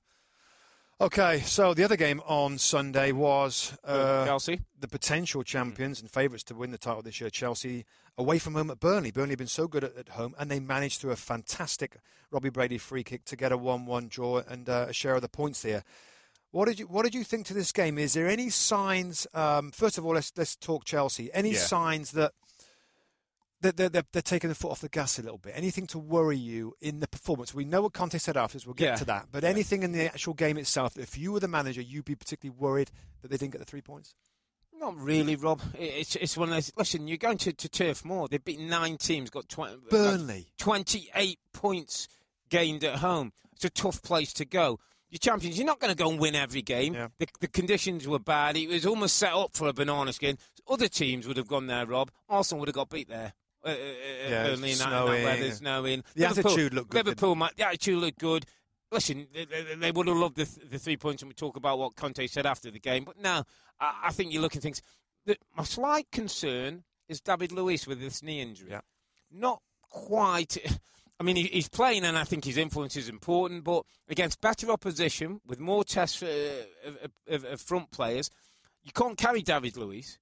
Okay, 0.98 1.40
so 1.40 1.74
the 1.74 1.84
other 1.84 1.96
game 1.96 2.22
on 2.26 2.56
Sunday 2.56 3.12
was 3.12 3.76
uh, 3.84 4.24
Chelsea. 4.24 4.60
the 4.80 4.88
potential 4.88 5.42
champions 5.42 6.00
and 6.00 6.10
favourites 6.10 6.42
to 6.44 6.54
win 6.54 6.70
the 6.70 6.78
title 6.78 7.02
this 7.02 7.20
year, 7.20 7.28
Chelsea, 7.28 7.84
away 8.16 8.38
from 8.38 8.54
home 8.54 8.70
at 8.70 8.80
Burnley. 8.80 9.10
Burnley 9.10 9.32
have 9.32 9.38
been 9.38 9.46
so 9.46 9.68
good 9.68 9.84
at, 9.84 9.94
at 9.94 10.08
home, 10.10 10.34
and 10.38 10.50
they 10.50 10.58
managed 10.58 11.00
through 11.02 11.10
a 11.10 11.16
fantastic 11.16 11.98
Robbie 12.30 12.48
Brady 12.48 12.78
free 12.78 13.04
kick 13.04 13.26
to 13.26 13.36
get 13.36 13.52
a 13.52 13.58
1-1 13.58 14.08
draw 14.08 14.38
and 14.48 14.70
uh, 14.70 14.86
a 14.88 14.92
share 14.94 15.14
of 15.14 15.20
the 15.22 15.28
points 15.28 15.60
there. 15.60 15.84
What 16.50 16.64
did 16.64 16.78
you 16.78 16.86
What 16.86 17.02
did 17.04 17.14
you 17.14 17.24
think 17.24 17.44
to 17.48 17.54
this 17.54 17.72
game? 17.72 17.98
Is 17.98 18.14
there 18.14 18.26
any 18.26 18.48
signs? 18.48 19.26
Um, 19.34 19.72
first 19.72 19.98
of 19.98 20.06
all, 20.06 20.14
let's 20.14 20.32
let's 20.38 20.56
talk 20.56 20.86
Chelsea. 20.86 21.28
Any 21.34 21.50
Yeah. 21.52 21.58
signs 21.58 22.12
that 22.12 22.32
they're, 23.60 23.72
they're, 23.72 24.04
they're 24.12 24.22
taking 24.22 24.48
the 24.48 24.54
foot 24.54 24.70
off 24.70 24.80
the 24.80 24.88
gas 24.88 25.18
a 25.18 25.22
little 25.22 25.38
bit? 25.38 25.52
Anything 25.56 25.86
to 25.88 25.98
worry 25.98 26.36
you 26.36 26.74
in 26.80 27.00
the 27.00 27.08
performance? 27.08 27.54
We 27.54 27.64
know 27.64 27.82
what 27.82 27.92
Conte 27.94 28.18
said 28.18 28.36
afterwards. 28.36 28.66
We'll 28.66 28.74
get 28.74 28.84
Yeah. 28.86 28.94
to 28.96 29.04
that. 29.06 29.26
But 29.32 29.44
anything 29.44 29.82
in 29.82 29.92
the 29.92 30.06
actual 30.06 30.34
game 30.34 30.58
itself, 30.58 30.96
if 30.98 31.16
you 31.18 31.32
were 31.32 31.40
the 31.40 31.48
manager, 31.48 31.80
you'd 31.80 32.04
be 32.04 32.14
particularly 32.14 32.56
worried 32.58 32.90
that 33.22 33.30
they 33.30 33.36
didn't 33.36 33.52
get 33.52 33.58
the 33.58 33.64
three 33.64 33.80
points. 33.82 34.14
Not 34.78 34.94
really, 34.98 35.36
Rob. 35.36 35.62
It's 35.78 36.16
it's 36.16 36.36
one 36.36 36.50
of 36.50 36.54
those. 36.54 36.70
Listen, 36.76 37.08
you're 37.08 37.16
going 37.16 37.38
to, 37.38 37.52
to 37.54 37.68
Turf 37.68 38.04
Moor. 38.04 38.28
They've 38.28 38.44
beaten 38.44 38.68
nine 38.68 38.98
teams, 38.98 39.30
got 39.30 39.48
20, 39.48 39.72
uh, 39.72 39.76
Burnley. 39.88 40.48
28 40.58 41.38
points 41.54 42.08
gained 42.50 42.84
at 42.84 42.96
home. 42.96 43.32
It's 43.54 43.64
a 43.64 43.70
tough 43.70 44.02
place 44.02 44.34
to 44.34 44.44
go. 44.44 44.78
You're 45.08 45.18
champions. 45.18 45.56
You're 45.56 45.66
not 45.66 45.80
going 45.80 45.92
to 45.92 45.96
go 45.96 46.10
and 46.10 46.20
win 46.20 46.34
every 46.34 46.60
game. 46.60 46.92
Yeah. 46.92 47.08
The, 47.18 47.26
the 47.40 47.48
conditions 47.48 48.06
were 48.06 48.18
bad. 48.18 48.56
It 48.56 48.68
was 48.68 48.84
almost 48.84 49.16
set 49.16 49.32
up 49.32 49.56
for 49.56 49.66
a 49.66 49.72
banana 49.72 50.12
skin. 50.12 50.36
Other 50.68 50.88
teams 50.88 51.26
would 51.26 51.38
have 51.38 51.46
gone 51.48 51.68
there, 51.68 51.86
Rob. 51.86 52.10
Arsenal 52.28 52.60
would 52.60 52.68
have 52.68 52.74
got 52.74 52.90
beat 52.90 53.08
there. 53.08 53.32
Uh, 53.66 53.70
uh, 53.70 53.72
uh, 53.72 54.30
Yeah, 54.30 54.42
Burnley 54.44 54.72
in 54.72 54.78
that, 54.78 54.84
snowing. 54.88 55.24
weather, 55.24 55.50
snowing. 55.52 56.04
The 56.14 56.28
Liverpool- 56.28 56.52
attitude 56.52 56.74
looked 56.74 56.90
good, 56.90 57.06
Liverpool, 57.06 57.34
might- 57.34 57.56
the 57.56 57.66
attitude 57.66 57.98
looked 57.98 58.18
good. 58.18 58.46
Listen, 58.92 59.26
they, 59.34 59.44
they, 59.74 59.90
would 59.90 60.06
have 60.06 60.16
loved 60.16 60.36
the, 60.36 60.44
th- 60.46 60.70
the 60.70 60.78
three 60.78 60.96
points, 60.96 61.20
and 61.22 61.28
we 61.28 61.34
talk 61.34 61.56
about 61.56 61.78
what 61.78 61.96
Conte 61.96 62.24
said 62.28 62.46
after 62.46 62.70
the 62.70 62.78
game. 62.78 63.04
But 63.04 63.18
now, 63.20 63.44
I, 63.80 64.02
I 64.04 64.12
think 64.12 64.32
you're 64.32 64.42
looking 64.42 64.60
at 64.60 64.62
things. 64.62 64.80
The, 65.24 65.36
my 65.56 65.64
slight 65.64 66.10
concern 66.12 66.84
is 67.08 67.20
David 67.20 67.50
Luiz 67.50 67.86
with 67.86 67.98
this 68.00 68.22
knee 68.22 68.40
injury. 68.40 68.70
Yeah. 68.70 68.82
Not 69.30 69.60
quite. 69.90 70.56
I 71.18 71.24
mean, 71.24 71.34
he, 71.36 71.44
he's 71.44 71.68
playing, 71.68 72.04
and 72.04 72.16
I 72.16 72.22
think 72.24 72.44
his 72.44 72.56
influence 72.58 72.96
is 72.96 73.08
important. 73.08 73.64
But 73.64 73.84
against 74.08 74.40
better 74.40 74.70
opposition, 74.70 75.40
with 75.46 75.58
more 75.58 75.82
tests 75.82 76.22
uh, 76.22 76.62
of, 76.86 76.98
of, 77.26 77.44
of 77.44 77.60
front 77.60 77.90
players, 77.90 78.30
you 78.84 78.92
can't 78.92 79.18
carry 79.18 79.42
David 79.42 79.76
Luiz. 79.76 80.18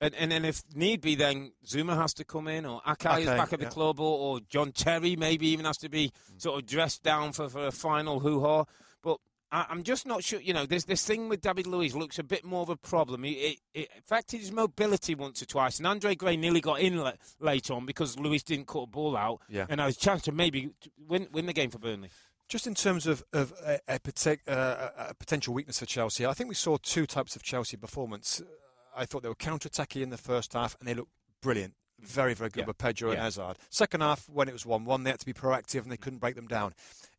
And, 0.00 0.14
and 0.14 0.30
then 0.30 0.44
if 0.44 0.62
need 0.74 1.00
be, 1.00 1.14
then 1.14 1.52
Zouma 1.66 1.96
has 1.96 2.12
to 2.14 2.24
come 2.24 2.48
in, 2.48 2.66
or 2.66 2.82
Aké 2.82 3.20
is 3.20 3.26
back 3.26 3.52
at 3.54 3.60
the 3.60 3.64
yeah. 3.64 3.70
club, 3.70 3.98
or, 3.98 4.18
or 4.18 4.40
John 4.48 4.72
Terry 4.72 5.16
maybe 5.16 5.48
even 5.48 5.64
has 5.64 5.78
to 5.78 5.88
be 5.88 6.12
sort 6.36 6.60
of 6.60 6.66
dressed 6.66 7.02
down 7.02 7.32
for, 7.32 7.48
for 7.48 7.66
a 7.66 7.72
final 7.72 8.20
hoo 8.20 8.40
ha. 8.42 8.64
But 9.02 9.18
I, 9.50 9.64
I'm 9.70 9.82
just 9.84 10.04
not 10.04 10.22
sure. 10.22 10.38
You 10.38 10.52
know, 10.52 10.66
this 10.66 10.84
this 10.84 11.02
thing 11.02 11.30
with 11.30 11.40
David 11.40 11.66
Luiz 11.66 11.94
looks 11.94 12.18
a 12.18 12.22
bit 12.24 12.44
more 12.44 12.60
of 12.60 12.68
a 12.68 12.76
problem. 12.76 13.24
It, 13.24 13.30
it, 13.30 13.58
it 13.72 13.88
affected 13.98 14.40
his 14.40 14.52
mobility 14.52 15.14
once 15.14 15.40
or 15.40 15.46
twice, 15.46 15.78
and 15.78 15.86
Andre 15.86 16.14
Gray 16.14 16.36
nearly 16.36 16.60
got 16.60 16.80
in 16.80 16.98
la- 16.98 17.12
late 17.40 17.70
on 17.70 17.86
because 17.86 18.18
Luiz 18.18 18.42
didn't 18.42 18.66
cut 18.66 18.80
a 18.80 18.86
ball 18.86 19.16
out, 19.16 19.40
Yeah. 19.48 19.64
and 19.70 19.80
had 19.80 19.88
a 19.88 19.94
chance 19.94 20.20
to 20.22 20.32
maybe 20.32 20.72
win 21.08 21.28
win 21.32 21.46
the 21.46 21.54
game 21.54 21.70
for 21.70 21.78
Burnley. 21.78 22.10
Just 22.48 22.66
in 22.66 22.74
terms 22.74 23.06
of, 23.08 23.24
of 23.32 23.52
a, 23.64 23.80
a, 23.88 23.98
partic- 23.98 24.46
uh, 24.46 24.90
a 25.08 25.14
potential 25.14 25.52
weakness 25.54 25.80
for 25.80 25.86
Chelsea, 25.86 26.24
I 26.26 26.32
think 26.32 26.48
we 26.48 26.54
saw 26.54 26.76
two 26.76 27.04
types 27.06 27.34
of 27.34 27.42
Chelsea 27.42 27.76
performance. 27.76 28.42
I 28.96 29.04
thought 29.04 29.22
they 29.22 29.28
were 29.28 29.34
counter-attacking 29.34 30.02
in 30.02 30.10
the 30.10 30.16
first 30.16 30.54
half, 30.54 30.76
and 30.78 30.88
they 30.88 30.94
looked 30.94 31.12
brilliant. 31.42 31.74
Very, 32.00 32.34
very 32.34 32.50
good 32.50 32.60
Yeah. 32.60 32.66
with 32.66 32.78
Pedro 32.78 33.10
and 33.10 33.20
Hazard. 33.20 33.56
Second 33.70 34.02
half, 34.02 34.28
when 34.28 34.48
it 34.48 34.52
was 34.52 34.66
1 34.66 34.84
1, 34.84 35.04
they 35.04 35.10
had 35.10 35.20
to 35.20 35.26
be 35.26 35.32
proactive 35.32 35.82
and 35.82 35.90
they 35.90 35.96
couldn't 35.96 36.18
break 36.18 36.34
them 36.34 36.46
down. 36.46 36.74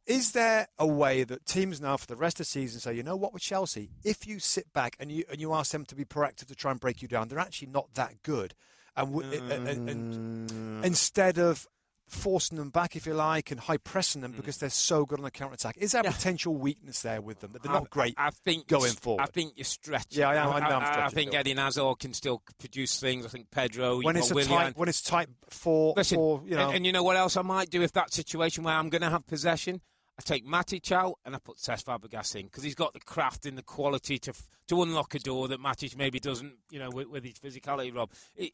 Is 0.06 0.32
there 0.32 0.68
a 0.78 0.88
way 0.88 1.24
that 1.24 1.46
teams 1.46 1.82
now, 1.82 1.98
for 1.98 2.06
the 2.06 2.16
rest 2.16 2.36
of 2.40 2.46
the 2.46 2.50
season, 2.50 2.80
say, 2.80 2.94
you 2.94 3.04
know 3.04 3.16
what, 3.18 3.34
with 3.34 3.42
Chelsea, 3.42 3.90
if 4.04 4.26
you 4.26 4.40
sit 4.40 4.72
back 4.72 4.96
and 5.00 5.12
you 5.12 5.24
and 5.30 5.42
you 5.42 5.54
ask 5.54 5.72
them 5.72 5.84
to 5.86 5.96
be 5.96 6.06
proactive 6.06 6.46
to 6.48 6.56
try 6.56 6.72
and 6.72 6.80
break 6.80 7.02
you 7.02 7.08
down, 7.08 7.28
they're 7.28 7.40
actually 7.40 7.70
not 7.70 7.94
that 7.96 8.24
good. 8.24 8.54
And, 8.96 9.14
w- 9.14 9.32
and, 9.32 9.68
and, 9.68 9.90
and 9.90 10.50
mm. 10.50 10.84
instead 10.86 11.38
of 11.38 11.68
forcing 12.08 12.58
them 12.58 12.70
back, 12.70 12.96
if 12.96 13.06
you 13.06 13.14
like, 13.14 13.52
and 13.52 13.60
high 13.60 13.78
pressing 13.78 14.22
them 14.22 14.34
mm. 14.34 14.38
because 14.38 14.58
they're 14.58 14.70
so 14.70 15.06
good 15.06 15.20
on 15.20 15.24
the 15.24 15.32
counter 15.32 15.54
attack, 15.54 15.78
is 15.78 15.92
there 15.92 16.02
Yeah. 16.04 16.12
potential 16.12 16.56
weakness 16.56 17.02
there 17.02 17.22
with 17.22 17.42
them 17.42 17.52
that 17.52 17.64
they're 17.64 17.72
I- 17.72 17.80
not 17.80 17.90
great 17.90 18.16
I, 18.18 18.28
I 18.28 18.30
think 18.32 18.68
going 18.68 18.94
forward? 18.94 19.24
I 19.24 19.26
think 19.28 19.54
you're 19.56 19.66
stretching. 19.66 20.20
Yeah, 20.20 20.30
I 20.30 20.36
am- 20.36 20.50
I 20.50 20.60
know 20.70 20.76
I'm 20.78 21.06
I, 21.08 21.10
think. 21.10 21.34
Eddie 21.34 21.54
Hazard 21.54 22.00
can 22.00 22.14
still 22.14 22.42
produce 22.60 23.00
things. 23.00 23.26
I 23.26 23.30
think 23.30 23.52
Pedro. 23.52 24.02
when 24.02 24.16
it's 24.16 24.32
a 24.32 24.36
Willian. 24.36 24.52
tight 24.58 24.78
when 24.78 24.90
it's 24.90 25.02
tight 25.02 25.30
for 25.50 25.94
Listen, 25.98 26.16
for 26.16 26.42
you 26.46 26.56
know 26.56 26.68
and, 26.68 26.78
and 26.78 26.86
you 26.86 26.92
know 26.92 27.04
what 27.04 27.18
else 27.18 27.38
I 27.38 27.42
might 27.42 27.70
do 27.70 27.82
if 27.82 27.92
that 27.94 28.14
situation 28.14 28.64
where 28.64 28.76
I'm 28.76 28.90
going 28.90 29.02
to 29.02 29.10
have 29.10 29.28
possession? 29.28 29.82
I 30.20 30.24
take 30.24 30.46
Matic 30.48 30.92
out 30.92 31.20
and 31.26 31.36
I 31.36 31.40
put 31.40 31.58
Cesc 31.58 31.84
Fabregas 31.84 32.36
in 32.36 32.48
because 32.48 32.64
he's 32.64 32.74
got 32.76 32.94
the 32.94 33.00
craft 33.00 33.46
and 33.46 33.58
the 33.58 33.64
quality 33.64 34.18
to 34.20 34.34
to 34.68 34.82
unlock 34.82 35.14
a 35.16 35.20
door 35.20 35.48
that 35.50 35.62
Matic 35.62 35.96
maybe 35.96 36.20
doesn't. 36.20 36.54
You 36.72 36.80
know, 36.80 36.90
with, 36.90 37.08
with 37.08 37.24
his 37.24 37.36
physicality, 37.36 37.94
Rob. 37.94 38.12
It, 38.36 38.54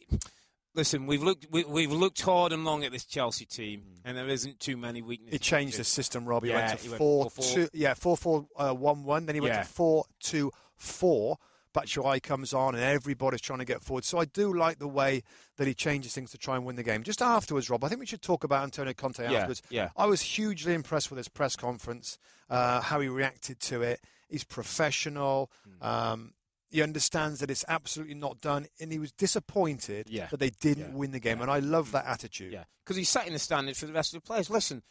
listen, 0.75 1.05
we've 1.05 1.23
looked 1.23 1.47
we, 1.51 1.63
we've 1.63 1.91
looked 1.91 2.21
hard 2.21 2.51
and 2.53 2.63
long 2.65 2.83
at 2.83 2.91
this 2.91 3.05
Chelsea 3.05 3.45
team, 3.45 3.83
and 4.05 4.17
there 4.17 4.27
isn't 4.27 4.59
too 4.59 4.77
many 4.77 5.01
weaknesses. 5.01 5.33
he 5.33 5.39
changed 5.39 5.77
the 5.77 5.83
system, 5.83 6.25
Rob. 6.25 6.43
He 6.43 6.49
Yeah, 6.49 6.55
went 6.67 6.77
to 6.79 6.83
he 6.83 6.89
went 6.89 6.97
four, 6.99 7.25
4-4. 7.29 7.53
two, 7.53 7.69
yeah, 7.73 7.93
four 7.93 8.17
four 8.17 8.47
uh, 8.57 8.73
one 8.73 9.03
one. 9.03 9.25
Then 9.25 9.35
he 9.35 9.41
went 9.41 9.53
Yeah. 9.53 9.63
to 9.63 9.67
four 9.69 10.05
two 10.19 10.51
four. 10.75 11.37
Batshuayi 11.75 12.21
comes 12.21 12.53
on 12.53 12.75
and 12.75 12.83
everybody's 12.83 13.41
trying 13.41 13.57
to 13.57 13.65
get 13.65 13.81
forward. 13.81 14.05
So 14.05 14.19
I 14.19 14.25
do 14.25 14.53
like 14.53 14.77
the 14.77 14.87
way 14.87 15.23
that 15.57 15.65
he 15.65 15.73
changes 15.73 16.13
things 16.13 16.29
to 16.29 16.37
try 16.37 16.55
and 16.55 16.65
win 16.65 16.75
the 16.75 16.83
game. 16.83 17.01
Just 17.01 17.19
afterwards, 17.19 17.67
Rob, 17.67 17.83
I 17.83 17.87
think 17.87 17.99
we 17.99 18.05
should 18.05 18.21
talk 18.21 18.43
about 18.43 18.61
Antonio 18.63 18.93
Conte 18.93 19.23
Yeah, 19.23 19.31
afterwards. 19.39 19.63
yeah. 19.71 19.89
I 19.97 20.05
was 20.05 20.21
hugely 20.21 20.75
impressed 20.75 21.09
with 21.09 21.17
his 21.17 21.29
press 21.29 21.55
conference, 21.55 22.19
uh, 22.47 22.79
how 22.81 22.99
he 22.99 23.07
reacted 23.07 23.59
to 23.61 23.81
it. 23.81 24.01
He's 24.29 24.43
professional. 24.43 25.49
Hmm. 25.81 25.83
Um, 25.87 26.33
he 26.73 26.81
understands 26.81 27.39
that 27.39 27.49
it's 27.51 27.63
absolutely 27.67 28.15
not 28.15 28.41
done, 28.41 28.65
and 28.79 28.91
he 28.91 28.99
was 28.99 29.11
disappointed 29.11 30.07
Yeah. 30.09 30.27
that 30.27 30.39
they 30.39 30.49
didn't 30.49 30.89
Yeah. 30.89 30.97
win 30.97 31.11
the 31.11 31.19
game. 31.19 31.37
Yeah. 31.37 31.43
And 31.43 31.51
I 31.51 31.59
love 31.59 31.91
that 31.91 32.05
mm. 32.05 32.09
attitude. 32.09 32.51
Yeah, 32.51 32.63
because 32.83 32.97
he's 32.97 33.09
setting 33.09 33.33
the 33.33 33.39
standard 33.39 33.77
for 33.77 33.85
the 33.85 33.93
rest 33.93 34.13
of 34.13 34.21
the 34.21 34.27
players. 34.27 34.49
Listen, 34.49 34.81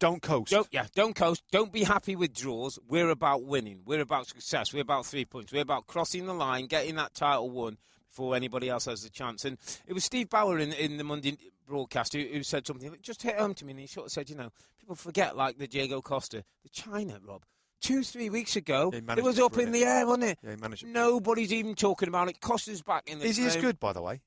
Don't 0.00 0.20
coast. 0.20 0.50
Don't, 0.50 0.66
yeah, 0.72 0.86
don't 0.94 1.14
coast. 1.14 1.44
Don't 1.52 1.72
be 1.72 1.84
happy 1.84 2.16
with 2.16 2.34
draws. 2.34 2.78
We're 2.88 3.10
about 3.10 3.44
winning. 3.44 3.82
We're 3.86 4.00
about 4.00 4.26
success. 4.26 4.72
We're 4.74 4.82
about 4.82 5.06
three 5.06 5.24
points. 5.24 5.52
We're 5.52 5.62
about 5.62 5.86
crossing 5.86 6.26
the 6.26 6.34
line, 6.34 6.66
getting 6.66 6.96
that 6.96 7.14
title 7.14 7.48
won 7.50 7.78
before 8.08 8.34
anybody 8.34 8.68
else 8.68 8.86
has 8.86 9.02
the 9.02 9.10
chance. 9.10 9.44
And 9.44 9.56
it 9.86 9.92
was 9.92 10.04
Steve 10.04 10.28
Bower 10.28 10.58
in, 10.58 10.72
in 10.72 10.96
the 10.96 11.04
Monday 11.04 11.38
broadcast 11.66 12.12
who, 12.12 12.20
who 12.20 12.42
said 12.42 12.66
something 12.66 12.90
that 12.90 13.02
just 13.02 13.22
hit 13.22 13.38
home 13.38 13.54
to 13.54 13.64
me. 13.64 13.70
And 13.70 13.80
he 13.80 13.86
sort 13.86 14.06
of 14.06 14.12
said, 14.12 14.28
you 14.28 14.36
know, 14.36 14.50
people 14.80 14.96
forget, 14.96 15.36
like 15.36 15.58
the 15.58 15.68
Diego 15.68 16.02
Costa, 16.02 16.44
the 16.64 16.68
China, 16.70 17.20
Rob. 17.24 17.44
Two, 17.84 18.02
three 18.02 18.30
weeks 18.30 18.56
ago, 18.56 18.90
Yeah, 18.94 19.14
it 19.16 19.22
was 19.22 19.38
up 19.38 19.58
in 19.58 19.70
the 19.70 19.84
air, 19.84 20.06
wasn't 20.06 20.24
it? 20.24 20.38
Yeah, 20.42 20.50
he 20.52 20.56
managed 20.56 20.84
it. 20.84 20.88
Nobody's 20.88 21.52
even 21.52 21.74
talking 21.74 22.08
about 22.08 22.28
it. 22.30 22.40
Costa's 22.40 22.80
back 22.80 23.02
in 23.06 23.18
the 23.18 23.26
Is 23.26 23.36
he 23.36 23.44
as 23.44 23.56
good, 23.56 23.78
by 23.78 23.92
the 23.92 24.00
way? 24.00 24.22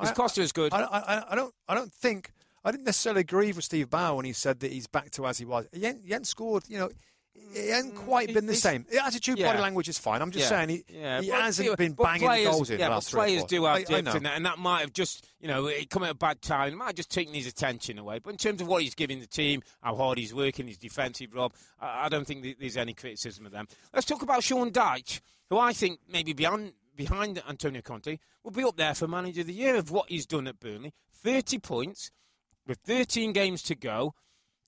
Is 0.00 0.10
I- 0.10 0.14
Costa 0.14 0.40
as 0.40 0.52
good? 0.52 0.72
I, 0.72 0.82
I, 0.84 1.32
I 1.32 1.34
don't. 1.34 1.52
I 1.68 1.74
don't 1.74 1.92
think. 1.92 2.30
I 2.64 2.70
didn't 2.70 2.84
necessarily 2.84 3.22
agree 3.22 3.50
with 3.50 3.64
Steve 3.64 3.90
Bower 3.90 4.14
when 4.14 4.24
he 4.24 4.32
said 4.32 4.60
that 4.60 4.70
he's 4.70 4.86
back 4.86 5.10
to 5.12 5.26
as 5.26 5.36
he 5.38 5.44
was. 5.44 5.66
He 5.72 5.84
ain't, 5.84 6.02
he 6.06 6.14
ain't 6.14 6.28
scored. 6.28 6.62
You 6.68 6.78
know, 6.78 6.90
he 7.34 7.40
mm, 7.60 7.70
hasn't 7.70 7.94
quite 7.94 8.32
been 8.32 8.46
the 8.46 8.54
same. 8.54 8.84
The 8.90 9.04
attitude, 9.04 9.38
yeah. 9.38 9.48
body 9.50 9.60
language 9.62 9.88
is 9.88 9.98
fine. 9.98 10.20
I'm 10.22 10.30
just 10.30 10.44
Yeah. 10.44 10.48
saying 10.48 10.68
he, 10.68 10.84
Yeah, 10.88 11.20
he 11.20 11.28
hasn't 11.28 11.68
but- 11.68 11.78
been 11.78 11.92
banging 11.94 12.28
players, 12.28 12.48
goals 12.50 12.70
in 12.70 12.78
yeah, 12.78 12.86
the 12.86 12.90
but 12.90 12.94
last 12.96 13.10
three 13.10 13.20
players 13.20 13.44
do 13.44 13.64
have 13.64 13.76
I- 13.76 13.98
in 13.98 14.04
that, 14.04 14.36
and 14.36 14.46
that 14.46 14.58
might 14.58 14.80
have 14.80 14.92
just, 14.92 15.26
you 15.40 15.48
know, 15.48 15.66
it 15.66 15.88
come 15.90 16.02
at 16.02 16.10
a 16.10 16.14
bad 16.14 16.42
time. 16.42 16.72
It 16.74 16.76
might 16.76 16.86
have 16.86 16.94
just 16.94 17.10
taken 17.10 17.32
his 17.34 17.46
attention 17.46 17.98
away. 17.98 18.18
But 18.18 18.30
in 18.30 18.36
terms 18.36 18.60
of 18.60 18.68
what 18.68 18.82
he's 18.82 18.94
giving 18.94 19.20
the 19.20 19.26
team, 19.26 19.62
how 19.82 19.96
hard 19.96 20.18
he's 20.18 20.34
working, 20.34 20.66
his 20.66 20.78
defensive, 20.78 21.32
Rob, 21.32 21.52
I, 21.80 22.06
I 22.06 22.08
don't 22.08 22.26
think 22.26 22.42
th- 22.42 22.58
there's 22.58 22.76
any 22.76 22.94
criticism 22.94 23.46
of 23.46 23.52
them. 23.52 23.66
Let's 23.94 24.06
talk 24.06 24.22
about 24.22 24.42
Sean 24.44 24.70
Dyche, 24.70 25.20
who 25.50 25.58
I 25.58 25.72
think 25.72 26.00
maybe 26.08 26.32
beyond 26.32 26.72
behind 26.94 27.42
Antonio 27.48 27.80
Conte 27.80 28.18
will 28.44 28.50
be 28.50 28.62
up 28.64 28.76
there 28.76 28.94
for 28.94 29.08
manager 29.08 29.40
of 29.40 29.46
the 29.46 29.54
year 29.54 29.76
of 29.76 29.90
what 29.90 30.10
he's 30.10 30.26
done 30.26 30.46
at 30.46 30.60
Burnley. 30.60 30.92
30 31.14 31.58
points 31.58 32.10
with 32.66 32.78
13 32.84 33.32
games 33.32 33.62
to 33.62 33.74
go. 33.74 34.14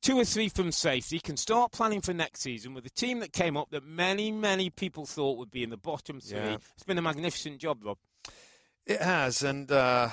Two 0.05 0.19
or 0.19 0.25
three 0.27 0.51
from 0.51 0.71
safety, 0.71 1.19
can 1.19 1.39
start 1.39 1.73
planning 1.73 2.03
for 2.03 2.13
next 2.13 2.43
season 2.43 2.75
with 2.75 2.85
a 2.85 2.91
team 2.91 3.21
that 3.21 3.33
came 3.33 3.57
up 3.57 3.71
that 3.71 3.87
many, 3.87 4.31
many 4.31 4.69
people 4.69 5.07
thought 5.07 5.39
would 5.39 5.51
be 5.51 5.63
in 5.63 5.71
the 5.71 5.79
bottom 5.79 6.21
three. 6.21 6.37
Yeah. 6.37 6.59
It's 6.75 6.85
been 6.85 6.99
a 6.99 7.03
magnificent 7.03 7.59
job, 7.59 7.79
Rob. 7.83 7.97
It 8.85 9.01
has, 9.01 9.43
and 9.43 9.73
uh, 9.73 10.11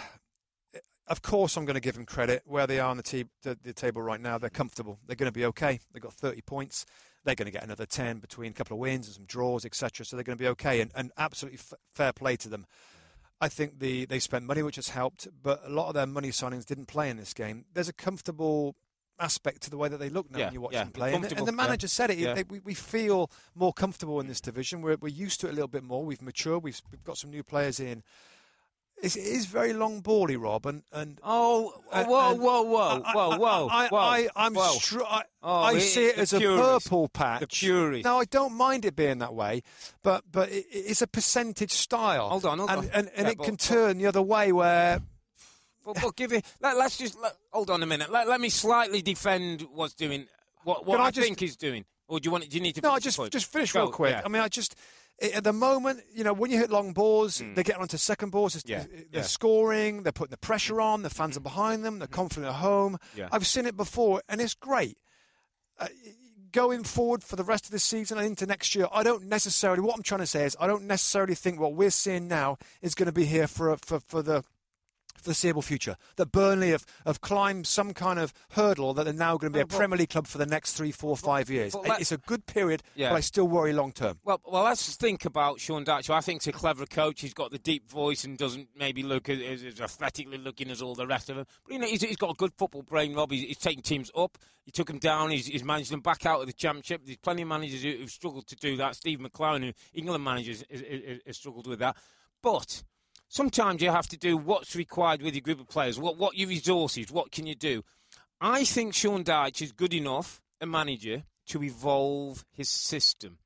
of 1.07 1.21
course, 1.21 1.57
I'm 1.57 1.65
going 1.65 1.75
to 1.75 1.81
give 1.81 1.95
them 1.95 2.05
credit 2.05 2.43
where 2.45 2.65
they 2.65 2.79
are 2.79 2.89
on 2.89 2.95
the, 2.95 3.03
te- 3.03 3.25
the, 3.43 3.57
the 3.61 3.73
table 3.73 4.01
right 4.01 4.21
now. 4.21 4.37
They're 4.37 4.49
comfortable. 4.49 4.97
They're 5.05 5.17
going 5.17 5.27
to 5.29 5.37
be 5.37 5.43
okay. 5.47 5.81
They've 5.91 6.01
got 6.01 6.13
30 6.13 6.39
points. 6.43 6.85
They're 7.25 7.35
going 7.35 7.47
to 7.47 7.51
get 7.51 7.65
another 7.65 7.85
10 7.85 8.19
between 8.19 8.51
a 8.51 8.53
couple 8.53 8.77
of 8.77 8.79
wins 8.79 9.07
and 9.07 9.15
some 9.15 9.25
draws, 9.25 9.65
etc. 9.65 10.05
So 10.05 10.15
they're 10.15 10.23
going 10.23 10.37
to 10.37 10.41
be 10.41 10.47
okay, 10.51 10.79
and, 10.79 10.91
and 10.95 11.11
absolutely 11.17 11.59
f- 11.59 11.77
fair 11.93 12.13
play 12.13 12.37
to 12.37 12.47
them. 12.47 12.65
I 13.41 13.49
think 13.49 13.79
the 13.79 14.05
they 14.05 14.19
spent 14.19 14.45
money, 14.45 14.63
which 14.63 14.77
has 14.77 14.87
helped, 14.87 15.27
but 15.43 15.61
a 15.65 15.69
lot 15.69 15.89
of 15.89 15.95
their 15.95 16.07
money 16.07 16.29
signings 16.29 16.65
didn't 16.65 16.85
play 16.85 17.09
in 17.09 17.17
this 17.17 17.33
game. 17.33 17.65
There's 17.73 17.89
a 17.89 17.93
comfortable 17.93 18.77
aspect 19.21 19.61
to 19.61 19.69
the 19.69 19.77
way 19.77 19.87
that 19.87 19.97
they 19.99 20.09
look 20.09 20.29
now 20.31 20.39
Yeah, 20.39 20.45
when 20.45 20.53
you 20.53 20.61
watch 20.61 20.73
yeah, 20.73 20.83
them 20.83 20.91
play. 20.91 21.13
And, 21.13 21.31
and 21.31 21.47
the 21.47 21.51
manager 21.51 21.85
yeah, 21.85 21.89
said 21.89 22.09
it. 22.11 22.35
They, 22.35 22.43
we, 22.49 22.59
we 22.59 22.73
feel 22.73 23.29
more 23.55 23.71
comfortable 23.73 24.19
in 24.19 24.27
this 24.27 24.41
division. 24.41 24.81
We're, 24.81 24.97
we're 24.99 25.09
used 25.09 25.39
to 25.41 25.47
it 25.47 25.51
a 25.51 25.53
little 25.53 25.67
bit 25.67 25.83
more. 25.83 26.03
We've 26.03 26.21
matured. 26.21 26.63
We've, 26.63 26.81
we've 26.91 27.03
got 27.03 27.17
some 27.17 27.29
new 27.29 27.43
players 27.43 27.79
in. 27.79 28.03
It's, 29.03 29.15
it 29.15 29.21
is 29.23 29.47
very 29.47 29.73
long 29.73 30.01
bally, 30.01 30.35
Rob, 30.37 30.67
and 30.67 30.83
and 30.93 31.19
Oh, 31.23 31.73
and- 31.91 32.07
whoa, 32.07 32.35
whoa, 32.35 32.61
whoa, 32.61 33.01
I- 33.03 33.11
whoa, 33.13 33.29
I, 33.31 33.37
whoa, 33.37 33.67
I, 33.67 33.87
whoa, 33.87 33.97
I, 33.97 34.29
I'm 34.35 34.53
whoa. 34.53 34.73
str- 34.73 35.01
I, 35.03 35.23
Oh, 35.41 35.61
I 35.61 35.71
it- 35.73 35.79
see 35.81 36.05
it 36.05 36.19
as 36.19 36.33
a 36.33 36.37
purist. 36.37 36.61
purple 36.85 37.09
patch. 37.09 37.39
The 37.39 37.47
purist. 37.47 38.05
No, 38.05 38.19
I 38.19 38.25
don't 38.25 38.53
mind 38.53 38.85
it 38.85 38.95
being 38.95 39.17
that 39.17 39.33
way, 39.33 39.63
but 40.03 40.23
but 40.31 40.51
it, 40.51 40.67
it's 40.69 41.01
a 41.01 41.07
percentage 41.07 41.71
style. 41.71 42.29
Hold 42.29 42.45
on, 42.45 42.59
hold 42.59 42.69
and, 42.69 42.79
on. 42.79 42.85
And, 42.93 43.09
and 43.15 43.25
Yeah, 43.25 43.31
it 43.31 43.37
but- 43.39 43.43
can 43.45 43.53
but- 43.55 43.59
turn 43.61 43.97
the 43.97 44.05
other 44.05 44.21
way 44.21 44.51
where 44.51 45.01
But, 45.83 45.97
but 46.01 46.15
give 46.15 46.31
it. 46.33 46.45
Let, 46.61 46.77
us 46.77 46.97
just 46.97 47.19
let, 47.19 47.33
hold 47.51 47.69
on 47.69 47.81
a 47.81 47.85
minute. 47.85 48.11
Let, 48.11 48.27
let 48.27 48.39
me 48.39 48.49
slightly 48.49 49.01
defend 49.01 49.65
what's 49.73 49.93
doing. 49.93 50.27
What, 50.63 50.85
what 50.85 50.97
Can 50.97 51.05
I 51.05 51.07
I, 51.07 51.11
just- 51.11 51.25
think 51.25 51.39
he's 51.39 51.55
doing. 51.55 51.85
Or 52.07 52.19
do 52.19 52.27
you 52.27 52.31
want? 52.31 52.49
Do 52.49 52.57
you 52.57 52.61
need 52.61 52.75
to? 52.75 52.81
No, 52.81 52.99
just 52.99 53.31
just 53.31 53.45
finish 53.45 53.71
Go, 53.71 53.83
real 53.83 53.91
quick. 53.91 54.11
yeah. 54.11 54.21
I 54.25 54.27
mean, 54.27 54.41
I 54.41 54.49
just 54.49 54.75
at 55.21 55.43
the 55.43 55.53
moment, 55.53 56.01
you 56.13 56.23
know, 56.23 56.33
when 56.33 56.51
you 56.51 56.57
hit 56.57 56.69
long 56.69 56.93
balls, 56.93 57.39
hmm. 57.39 57.53
they 57.53 57.63
get 57.63 57.77
onto 57.77 57.97
second 57.97 58.31
balls. 58.31 58.61
Yeah, 58.65 58.83
They're 58.89 59.05
yeah. 59.11 59.21
scoring. 59.21 60.03
They're 60.03 60.11
putting 60.11 60.31
the 60.31 60.37
pressure 60.37 60.75
hmm. 60.75 60.81
on. 60.81 61.01
The 61.03 61.09
fans 61.09 61.37
are 61.37 61.39
hmm. 61.39 61.43
behind 61.43 61.85
them. 61.85 61.99
They're 61.99 62.07
confident 62.07 62.47
at 62.47 62.55
home. 62.55 62.97
Yeah. 63.15 63.29
I've 63.31 63.47
seen 63.47 63.65
it 63.65 63.77
before, 63.77 64.21
and 64.27 64.41
it's 64.41 64.53
great. 64.53 64.97
Uh, 65.79 65.87
going 66.51 66.83
forward 66.83 67.23
for 67.23 67.35
the 67.35 67.43
rest 67.43 67.65
of 67.65 67.71
the 67.71 67.79
season 67.79 68.17
and 68.17 68.27
into 68.27 68.45
next 68.45 68.75
year, 68.75 68.87
I 68.91 69.03
don't 69.03 69.25
necessarily. 69.25 69.81
What 69.81 69.95
I'm 69.95 70.03
trying 70.03 70.21
to 70.21 70.27
say 70.27 70.45
is, 70.45 70.57
I 70.59 70.67
don't 70.67 70.83
necessarily 70.83 71.35
think 71.35 71.59
what 71.59 71.75
we're 71.75 71.91
seeing 71.91 72.27
now 72.27 72.57
is 72.81 72.95
going 72.95 73.07
to 73.07 73.13
be 73.13 73.25
here 73.25 73.47
for 73.47 73.77
for 73.77 73.99
for 73.99 74.21
the 74.21 74.43
foreseeable 75.17 75.61
future. 75.61 75.95
That 76.15 76.31
Burnley 76.31 76.69
have, 76.71 76.85
have 77.05 77.21
climbed 77.21 77.67
some 77.67 77.93
kind 77.93 78.19
of 78.19 78.33
hurdle 78.51 78.93
that 78.95 79.03
they're 79.05 79.13
now 79.13 79.37
going 79.37 79.53
to 79.53 79.57
be 79.57 79.61
a 79.61 79.65
but- 79.65 79.77
Premier 79.77 79.97
League 79.97 80.09
club 80.09 80.27
for 80.27 80.37
the 80.37 80.45
next 80.45 80.73
three, 80.73 80.91
four, 80.91 81.17
five 81.17 81.49
years. 81.49 81.73
let- 81.75 82.01
it's 82.01 82.11
a 82.11 82.17
good 82.17 82.45
period, 82.45 82.83
Yeah. 82.95 83.09
but 83.09 83.15
I 83.17 83.19
still 83.21 83.47
worry 83.47 83.73
long 83.73 83.91
term. 83.91 84.19
Well, 84.23 84.41
well, 84.45 84.63
let's 84.63 84.95
think 84.95 85.25
about 85.25 85.59
Sean 85.59 85.83
Dyche. 85.85 86.09
I 86.09 86.21
think 86.21 86.41
he's 86.43 86.47
a 86.47 86.51
clever 86.57 86.85
coach. 86.85 87.21
He's 87.21 87.33
got 87.33 87.51
the 87.51 87.59
deep 87.59 87.89
voice 87.89 88.23
and 88.23 88.37
doesn't 88.37 88.69
maybe 88.75 89.03
look 89.03 89.29
as, 89.29 89.63
as, 89.63 89.79
athletically 89.81 90.37
looking 90.37 90.69
as 90.69 90.81
all 90.81 90.95
the 90.95 91.07
rest 91.07 91.29
of 91.29 91.35
them. 91.37 91.45
But 91.65 91.73
you 91.73 91.79
know, 91.79 91.87
he's, 91.87 92.01
he's 92.01 92.17
got 92.17 92.31
a 92.31 92.35
good 92.35 92.53
football 92.57 92.83
brain, 92.83 93.13
Rob. 93.15 93.31
He's, 93.31 93.43
he's 93.47 93.57
taking 93.57 93.81
teams 93.81 94.11
up. 94.15 94.37
He 94.65 94.71
took 94.71 94.87
them 94.87 94.99
down. 94.99 95.31
He's, 95.31 95.47
he's 95.47 95.63
managed 95.63 95.91
them 95.91 96.01
back 96.01 96.25
out 96.25 96.41
of 96.41 96.47
the 96.47 96.53
championship. 96.53 97.01
There's 97.03 97.17
plenty 97.17 97.41
of 97.41 97.47
managers 97.47 97.81
who, 97.83 97.91
who've 97.91 98.11
struggled 98.11 98.47
to 98.47 98.55
do 98.55 98.77
that. 98.77 98.95
Steve 98.95 99.19
McClaren, 99.19 99.63
who 99.63 99.73
England 99.93 100.23
managers, 100.23 100.63
has 101.25 101.37
struggled 101.37 101.67
with 101.67 101.79
that. 101.79 101.95
But 102.43 102.83
sometimes 103.31 103.81
you 103.81 103.89
have 103.89 104.07
to 104.09 104.17
do 104.17 104.37
what's 104.37 104.75
required 104.75 105.21
with 105.21 105.33
your 105.33 105.41
group 105.41 105.61
of 105.61 105.67
players. 105.67 105.99
What 105.99 106.17
what 106.17 106.37
your 106.37 106.49
resources? 106.49 107.11
What 107.11 107.31
can 107.31 107.47
you 107.47 107.55
do? 107.55 107.83
I 108.39 108.63
think 108.65 108.93
Sean 108.93 109.23
Dyche 109.23 109.63
is 109.63 109.71
good 109.71 109.93
enough 109.93 110.41
a 110.59 110.65
manager 110.67 111.23
to 111.47 111.63
evolve 111.63 112.45
his 112.51 112.69
system. 112.69 113.39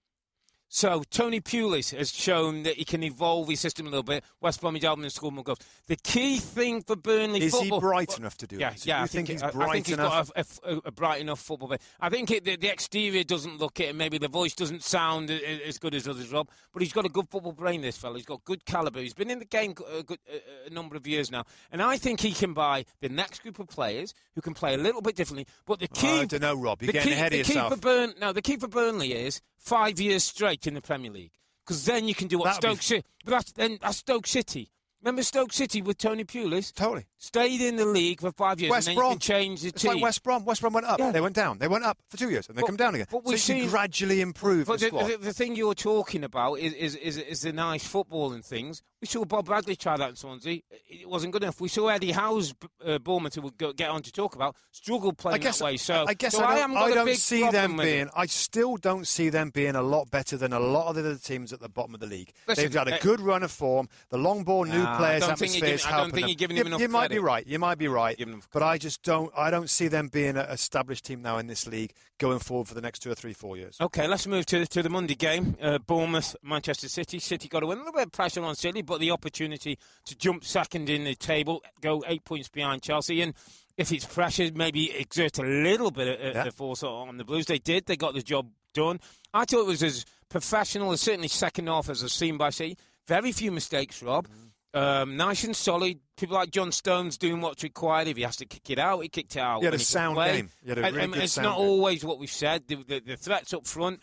So 0.67 1.03
Tony 1.09 1.39
Pulis 1.39 1.95
has 1.95 2.11
shown 2.11 2.63
that 2.63 2.75
he 2.75 2.83
can 2.85 3.03
evolve 3.03 3.47
his 3.47 3.59
system 3.59 3.85
a 3.85 3.89
little 3.89 4.03
bit. 4.03 4.23
West 4.41 4.59
Bromwich 4.59 4.83
Albion 4.83 5.09
scored 5.09 5.33
more 5.33 5.43
goals. 5.43 5.59
The 5.87 5.95
key 5.95 6.37
thing 6.37 6.81
for 6.81 6.95
Burnley 6.95 7.43
Is 7.43 7.53
football, 7.53 7.79
he 7.79 7.81
bright 7.81 8.17
enough 8.17 8.35
to 8.37 8.47
do 8.47 8.57
yeah, 8.57 8.71
that? 8.71 8.85
Yeah, 8.85 8.97
you 8.97 9.03
I 9.03 9.07
think, 9.07 9.27
think, 9.27 9.41
he's 9.41 9.51
bright 9.51 9.69
I 9.69 9.71
think 9.73 9.87
he's 9.87 9.93
enough? 9.93 10.31
got 10.33 10.45
a, 10.65 10.75
a- 10.75 10.81
a 10.85 10.91
bright 10.91 11.21
enough 11.21 11.39
football. 11.39 11.69
Player. 11.69 11.79
I 12.01 12.09
think 12.09 12.31
it, 12.31 12.43
the, 12.43 12.57
the 12.57 12.67
exterior 12.71 13.23
doesn't 13.23 13.57
look 13.57 13.79
it, 13.79 13.89
and 13.89 13.97
maybe 13.97 14.17
the 14.17 14.27
voice 14.27 14.53
doesn't 14.53 14.83
sound 14.83 15.29
as 15.31 15.77
good 15.77 15.95
as 15.95 16.07
others, 16.07 16.31
Rob. 16.31 16.49
But 16.73 16.81
he's 16.81 16.93
got 16.93 17.05
a 17.05 17.09
good 17.09 17.29
football 17.29 17.53
brain. 17.53 17.81
This 17.81 17.97
fella, 17.97 18.15
he's 18.17 18.25
got 18.25 18.43
good 18.43 18.65
calibre. 18.65 19.01
He's 19.01 19.13
been 19.13 19.29
in 19.29 19.39
the 19.39 19.45
game 19.45 19.75
a, 19.97 20.03
good, 20.03 20.19
a, 20.29 20.67
a 20.67 20.73
number 20.73 20.97
of 20.97 21.07
years 21.07 21.31
now, 21.31 21.45
and 21.71 21.81
I 21.81 21.97
think 21.97 22.19
he 22.19 22.33
can 22.33 22.53
buy 22.53 22.85
the 23.01 23.09
next 23.09 23.43
group 23.43 23.59
of 23.59 23.67
players 23.67 24.13
who 24.33 24.41
can 24.41 24.53
play 24.53 24.73
a 24.73 24.77
little 24.77 25.01
bit 25.01 25.15
differently. 25.15 25.45
But 25.65 25.79
the 25.79 25.87
key, 25.87 26.07
I 26.19 26.25
don't 26.25 26.41
know, 26.41 26.55
Rob. 26.55 26.81
You're 26.81 26.87
the 26.87 26.93
getting 26.93 27.09
key, 27.09 27.13
ahead 27.13 27.33
of 27.33 27.37
yourself. 27.39 27.73
for 27.73 27.79
Burn, 27.79 28.13
no, 28.19 28.33
the 28.33 28.41
key 28.41 28.57
for 28.57 28.67
Burnley 28.67 29.13
is 29.13 29.41
five 29.65 29.99
years 29.99 30.23
straight 30.23 30.67
in 30.67 30.73
the 30.75 30.81
Premier 30.81 31.11
League. 31.11 31.31
Because 31.65 31.85
then 31.85 32.07
you 32.07 32.13
can 32.15 32.27
do 32.27 32.37
what 32.37 32.45
That'd 32.45 32.61
Stoke 32.61 32.81
City. 32.81 33.03
But 33.25 33.31
that's 33.31 33.51
then 33.53 33.79
that's 33.81 33.97
Stoke 33.97 34.27
City. 34.27 34.71
Remember 35.01 35.21
Stoke 35.23 35.53
City 35.53 35.83
with 35.83 35.99
Tony 35.99 36.23
Pulis? 36.23 36.73
Totally. 36.73 37.05
Stayed 37.17 37.61
in 37.61 37.75
the 37.75 37.85
league 37.85 38.21
for 38.21 38.31
five 38.31 38.59
years, 38.59 38.71
West 38.71 38.87
Brom 38.95 38.97
you 38.97 39.09
can 39.11 39.19
change 39.19 39.61
the 39.61 39.67
It's 39.67 39.81
team. 39.83 39.93
like 39.93 40.01
West 40.01 40.23
Brom. 40.23 40.45
West 40.45 40.61
Brom 40.61 40.73
went 40.73 40.87
up. 40.87 40.97
Yeah. 40.97 41.11
They 41.11 41.21
went 41.21 41.35
down. 41.35 41.59
They 41.59 41.67
went 41.67 41.83
up 41.83 41.99
for 42.09 42.17
two 42.17 42.31
years 42.31 42.47
and 42.49 42.57
they 42.57 42.61
But- 42.61 42.67
come 42.67 42.75
down 42.77 42.95
again. 42.95 43.05
but 43.11 43.17
so 43.19 43.23
we've 43.25 43.33
you 43.33 43.37
seen- 43.37 43.69
gradually 43.69 44.21
improve 44.21 44.65
But 44.65 44.79
the 44.79 44.89
the, 44.89 45.17
the 45.21 45.33
thing 45.33 45.55
you're 45.55 45.75
talking 45.75 46.23
about 46.23 46.55
is, 46.55 46.73
is, 46.73 46.95
is, 46.95 47.17
is 47.17 47.41
the 47.41 47.53
nice 47.53 47.85
football 47.85 48.33
and 48.33 48.43
things. 48.43 48.81
We 49.05 49.09
saw 49.09 49.23
Bob 49.23 49.45
Bradley 49.45 49.75
try 49.75 49.97
that 49.97 50.09
in 50.09 50.15
Swansea. 50.15 50.61
It 50.89 51.07
wasn't 51.07 51.31
good 51.31 51.43
enough. 51.43 51.61
We 51.61 51.67
saw 51.67 51.89
Eddie 51.89 52.11
Howe's 52.11 52.55
uh, 52.83 52.97
Bournemouth, 52.97 53.35
who 53.35 53.41
we'll 53.41 53.73
get 53.73 53.87
on 53.87 54.01
to 54.01 54.11
talk 54.11 54.33
about, 54.33 54.55
struggle 54.71 55.13
playing 55.13 55.35
I 55.35 55.37
guess, 55.37 55.59
that 55.59 55.65
way. 55.65 55.77
So 55.77 56.05
I 56.07 56.15
guess 56.15 56.33
so 56.35 56.43
I 56.43 56.55
don't, 56.57 56.75
I 56.75 56.89
don't 56.91 57.15
see 57.15 57.47
them 57.51 57.77
being. 57.77 58.09
I 58.15 58.25
still 58.25 58.77
don't 58.77 59.05
see 59.05 59.29
them 59.29 59.51
being 59.51 59.75
a 59.75 59.83
lot 59.83 60.09
better 60.09 60.37
than 60.37 60.53
a 60.53 60.59
lot 60.59 60.87
of 60.87 60.95
the 60.95 61.01
other 61.01 61.19
teams 61.19 61.53
at 61.53 61.59
the 61.59 61.69
bottom 61.69 61.93
of 61.93 61.99
the 61.99 62.07
league. 62.07 62.31
Listen, 62.47 62.63
They've 62.63 62.73
got 62.73 62.87
a 62.87 62.95
uh, 62.95 62.99
good 62.99 63.21
run 63.21 63.43
of 63.43 63.51
form. 63.51 63.89
The 64.09 64.17
long 64.17 64.43
ball, 64.43 64.65
new 64.65 64.81
I 64.83 64.97
players, 64.97 65.25
think 65.37 65.53
you're 65.53 65.61
giving- 65.61 65.65
I 65.65 65.69
don't 65.69 65.79
helping 65.91 66.11
think 66.11 66.13
them. 66.23 66.29
you're 66.29 66.35
giving 66.35 66.57
you, 66.57 66.61
him 66.61 66.67
enough 66.67 66.81
you 66.81 66.89
might 66.89 67.11
be 67.11 67.19
right. 67.19 67.45
You 67.45 67.59
might 67.59 67.77
be 67.77 67.87
right. 67.87 68.19
But 68.51 68.63
I 68.63 68.79
just 68.79 69.03
don't. 69.03 69.31
I 69.37 69.51
don't 69.51 69.69
see 69.69 69.87
them 69.87 70.07
being 70.07 70.35
an 70.35 70.47
established 70.49 71.05
team 71.05 71.21
now 71.21 71.37
in 71.37 71.45
this 71.45 71.67
league 71.67 71.93
going 72.17 72.39
forward 72.39 72.67
for 72.67 72.73
the 72.73 72.81
next 72.81 72.99
two 72.99 73.11
or 73.11 73.15
three, 73.15 73.33
four 73.33 73.55
years. 73.55 73.77
Okay, 73.79 74.07
let's 74.07 74.25
move 74.25 74.47
to 74.47 74.65
to 74.65 74.81
the 74.81 74.89
Monday 74.89 75.13
game. 75.13 75.55
Uh, 75.61 75.77
Bournemouth, 75.77 76.35
Manchester 76.41 76.87
City. 76.89 77.19
City 77.19 77.47
got 77.47 77.59
to 77.59 77.67
win. 77.67 77.77
A 77.77 77.81
little 77.81 77.93
bit 77.93 78.07
of 78.07 78.11
pressure 78.11 78.41
on 78.43 78.55
City, 78.55 78.81
but 78.81 78.94
the 78.99 79.11
opportunity 79.11 79.77
to 80.05 80.15
jump 80.15 80.43
second 80.45 80.89
in 80.89 81.03
the 81.03 81.15
table, 81.15 81.63
go 81.81 82.03
eight 82.07 82.23
points 82.25 82.49
behind 82.49 82.81
Chelsea, 82.81 83.21
and 83.21 83.33
if 83.77 83.91
it's 83.91 84.05
pressure, 84.05 84.49
maybe 84.53 84.91
exert 84.91 85.37
a 85.37 85.43
little 85.43 85.91
bit 85.91 86.19
of, 86.21 86.35
Yeah. 86.35 86.45
of 86.45 86.55
force 86.55 86.81
on 86.83 87.17
the 87.17 87.23
Blues. 87.25 87.45
They 87.45 87.59
did. 87.59 87.85
They 87.85 87.97
got 87.97 88.13
the 88.13 88.21
job 88.21 88.49
done. 88.73 88.99
I 89.33 89.45
thought 89.45 89.61
it 89.61 89.65
was 89.67 89.83
as 89.83 90.05
professional 90.29 90.91
as 90.91 91.01
certainly 91.01 91.27
second 91.27 91.67
half 91.67 91.89
as 91.89 92.03
I've 92.03 92.11
seen 92.11 92.37
by 92.37 92.49
City. 92.51 92.77
Very 93.07 93.31
few 93.31 93.51
mistakes, 93.51 94.01
Rob. 94.01 94.27
Um, 94.73 95.15
nice 95.15 95.45
and 95.45 95.55
solid. 95.55 95.99
People 96.17 96.35
like 96.35 96.51
John 96.51 96.71
Stones 96.73 97.17
doing 97.17 97.39
what's 97.39 97.63
required. 97.63 98.09
If 98.09 98.17
he 98.17 98.23
has 98.23 98.35
to 98.37 98.45
kick 98.45 98.69
it 98.71 98.79
out, 98.79 98.99
he 99.01 99.07
kicked 99.07 99.35
it 99.37 99.39
out. 99.39 99.59
He 99.59 99.65
had 99.65 99.71
when 99.71 99.79
a 99.79 99.83
sound 99.83 100.17
game. 100.17 100.49
He 100.63 100.69
had 100.69 100.77
a 100.79 100.83
And- 100.85 100.95
really 100.95 101.03
and 101.05 101.13
good 101.13 101.23
it's 101.23 101.37
not 101.37 101.57
game. 101.57 101.65
always 101.67 102.03
what 102.03 102.19
we've 102.19 102.29
said. 102.31 102.67
The, 102.67 102.75
the, 102.83 102.99
the 102.99 103.15
threats 103.17 103.53
up 103.53 103.65
front. 103.67 104.01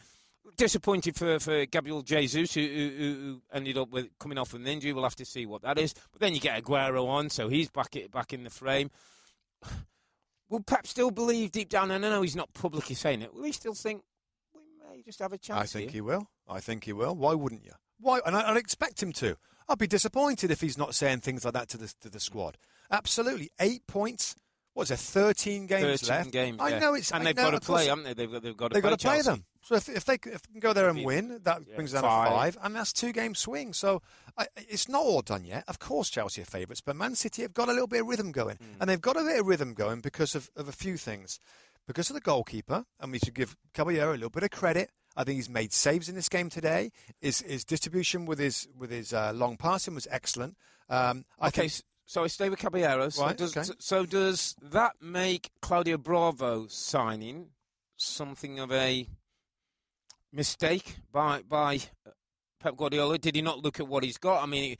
Disappointed 0.56 1.16
for, 1.16 1.38
for 1.38 1.64
Gabriel 1.66 2.02
Jesus, 2.02 2.54
who, 2.54 2.60
who, 2.60 2.88
who 2.98 3.42
ended 3.52 3.78
up 3.78 3.90
with 3.90 4.08
coming 4.18 4.38
off 4.38 4.52
with 4.52 4.62
an 4.62 4.68
injury. 4.68 4.92
We'll 4.92 5.04
have 5.04 5.16
to 5.16 5.24
see 5.24 5.46
what 5.46 5.62
that 5.62 5.78
is. 5.78 5.94
But 6.12 6.20
then 6.20 6.34
you 6.34 6.40
get 6.40 6.62
Aguero 6.62 7.06
on, 7.08 7.30
so 7.30 7.48
he's 7.48 7.70
back 7.70 7.96
it 7.96 8.10
back 8.10 8.32
in 8.32 8.44
the 8.44 8.50
frame. 8.50 8.90
Will 10.48 10.60
Pep 10.60 10.86
still 10.86 11.10
believe 11.10 11.50
deep 11.52 11.68
down? 11.70 11.90
And 11.90 12.04
I 12.04 12.10
know 12.10 12.22
he's 12.22 12.36
not 12.36 12.52
publicly 12.52 12.94
saying 12.94 13.22
it. 13.22 13.32
Will 13.32 13.44
he 13.44 13.52
still 13.52 13.74
think 13.74 14.02
we 14.54 14.60
may 14.90 15.02
just 15.02 15.20
have 15.20 15.32
a 15.32 15.38
chance? 15.38 15.60
I 15.60 15.64
think 15.66 15.90
here? 15.90 15.98
he 15.98 16.00
will. 16.02 16.28
I 16.48 16.60
think 16.60 16.84
he 16.84 16.92
will. 16.92 17.14
Why 17.14 17.32
wouldn't 17.34 17.64
you? 17.64 17.72
Why? 17.98 18.20
And 18.26 18.36
I, 18.36 18.50
I'd 18.50 18.56
expect 18.58 19.02
him 19.02 19.12
to. 19.14 19.36
I'd 19.68 19.78
be 19.78 19.86
disappointed 19.86 20.50
if 20.50 20.60
he's 20.60 20.76
not 20.76 20.94
saying 20.94 21.20
things 21.20 21.44
like 21.44 21.54
that 21.54 21.68
to 21.70 21.78
the 21.78 21.92
to 22.02 22.10
the 22.10 22.20
squad. 22.20 22.58
Absolutely, 22.90 23.50
eight 23.60 23.86
points. 23.86 24.36
What's 24.74 24.88
there? 24.90 24.98
Thirteen 24.98 25.66
games 25.66 26.00
13 26.02 26.08
left. 26.08 26.30
games. 26.32 26.56
I 26.60 26.68
yeah. 26.70 26.78
know 26.80 26.94
it's. 26.94 27.10
and 27.12 27.22
I 27.22 27.26
they've 27.26 27.36
got 27.36 27.50
to 27.50 27.60
play, 27.60 27.86
haven't 27.86 28.04
they? 28.04 28.14
They've 28.14 28.30
got, 28.30 28.42
they've 28.42 28.56
got 28.56 28.68
to 28.68 28.74
They've 28.74 28.82
play 28.82 28.90
got 28.90 28.98
to 28.98 29.06
play 29.06 29.16
Chelsea. 29.16 29.30
them. 29.30 29.44
So 29.64 29.76
if, 29.76 29.88
if 29.88 30.04
they 30.04 30.14
if 30.14 30.42
they 30.42 30.52
can 30.52 30.60
go 30.60 30.72
there 30.72 30.88
and 30.88 31.04
win, 31.04 31.40
that 31.44 31.62
yeah, 31.68 31.76
brings 31.76 31.92
them 31.92 32.02
five. 32.02 32.28
to 32.28 32.34
five, 32.34 32.58
and 32.62 32.74
that's 32.74 32.92
two 32.92 33.12
game 33.12 33.34
swing. 33.34 33.72
So 33.72 34.02
I, 34.36 34.46
it's 34.56 34.88
not 34.88 35.02
all 35.02 35.22
done 35.22 35.44
yet. 35.44 35.64
Of 35.68 35.78
course, 35.78 36.10
Chelsea 36.10 36.42
are 36.42 36.46
favourites, 36.46 36.80
but 36.80 36.96
Man 36.96 37.14
City 37.14 37.42
have 37.42 37.54
got 37.54 37.68
a 37.68 37.72
little 37.72 37.86
bit 37.86 38.00
of 38.00 38.08
rhythm 38.08 38.32
going, 38.32 38.56
Hmm. 38.56 38.80
and 38.80 38.90
they've 38.90 39.00
got 39.00 39.16
a 39.16 39.22
bit 39.22 39.38
of 39.38 39.46
rhythm 39.46 39.72
going 39.74 40.00
because 40.00 40.34
of, 40.34 40.50
of 40.56 40.68
a 40.68 40.72
few 40.72 40.96
things. 40.96 41.38
Because 41.86 42.10
of 42.10 42.14
the 42.14 42.20
goalkeeper, 42.20 42.84
and 43.00 43.10
we 43.10 43.18
should 43.18 43.34
give 43.34 43.56
Caballero 43.74 44.12
a 44.12 44.14
little 44.14 44.30
bit 44.30 44.44
of 44.44 44.50
credit. 44.50 44.90
I 45.16 45.24
think 45.24 45.36
he's 45.36 45.48
made 45.50 45.72
saves 45.72 46.08
in 46.08 46.14
this 46.14 46.28
game 46.28 46.48
today. 46.48 46.92
His, 47.20 47.40
his 47.40 47.64
distribution 47.64 48.24
with 48.24 48.38
his 48.38 48.68
with 48.78 48.90
his 48.90 49.12
uh, 49.12 49.32
long 49.34 49.56
passing 49.56 49.94
was 49.94 50.06
excellent. 50.10 50.56
Um, 50.88 51.24
I 51.40 51.48
Okay, 51.48 51.62
think 51.68 51.82
so 52.06 52.22
I 52.22 52.28
stay 52.28 52.48
with 52.48 52.60
Caballero. 52.60 53.08
So, 53.08 53.22
Right, 53.24 53.36
does, 53.36 53.56
okay. 53.56 53.68
so 53.80 54.06
does 54.06 54.54
that 54.62 54.92
make 55.00 55.50
Claudio 55.60 55.98
Bravo 55.98 56.66
signing 56.68 57.48
something 57.96 58.58
of 58.60 58.70
a 58.72 59.08
mistake 60.32 60.96
by 61.12 61.42
by 61.42 61.76
uh, 62.06 62.10
Pep 62.60 62.76
Guardiola? 62.76 63.18
Did 63.18 63.34
he 63.36 63.42
not 63.42 63.62
look 63.62 63.80
at 63.80 63.88
what 63.88 64.02
he's 64.04 64.18
got? 64.18 64.42
I 64.42 64.46
mean, 64.46 64.76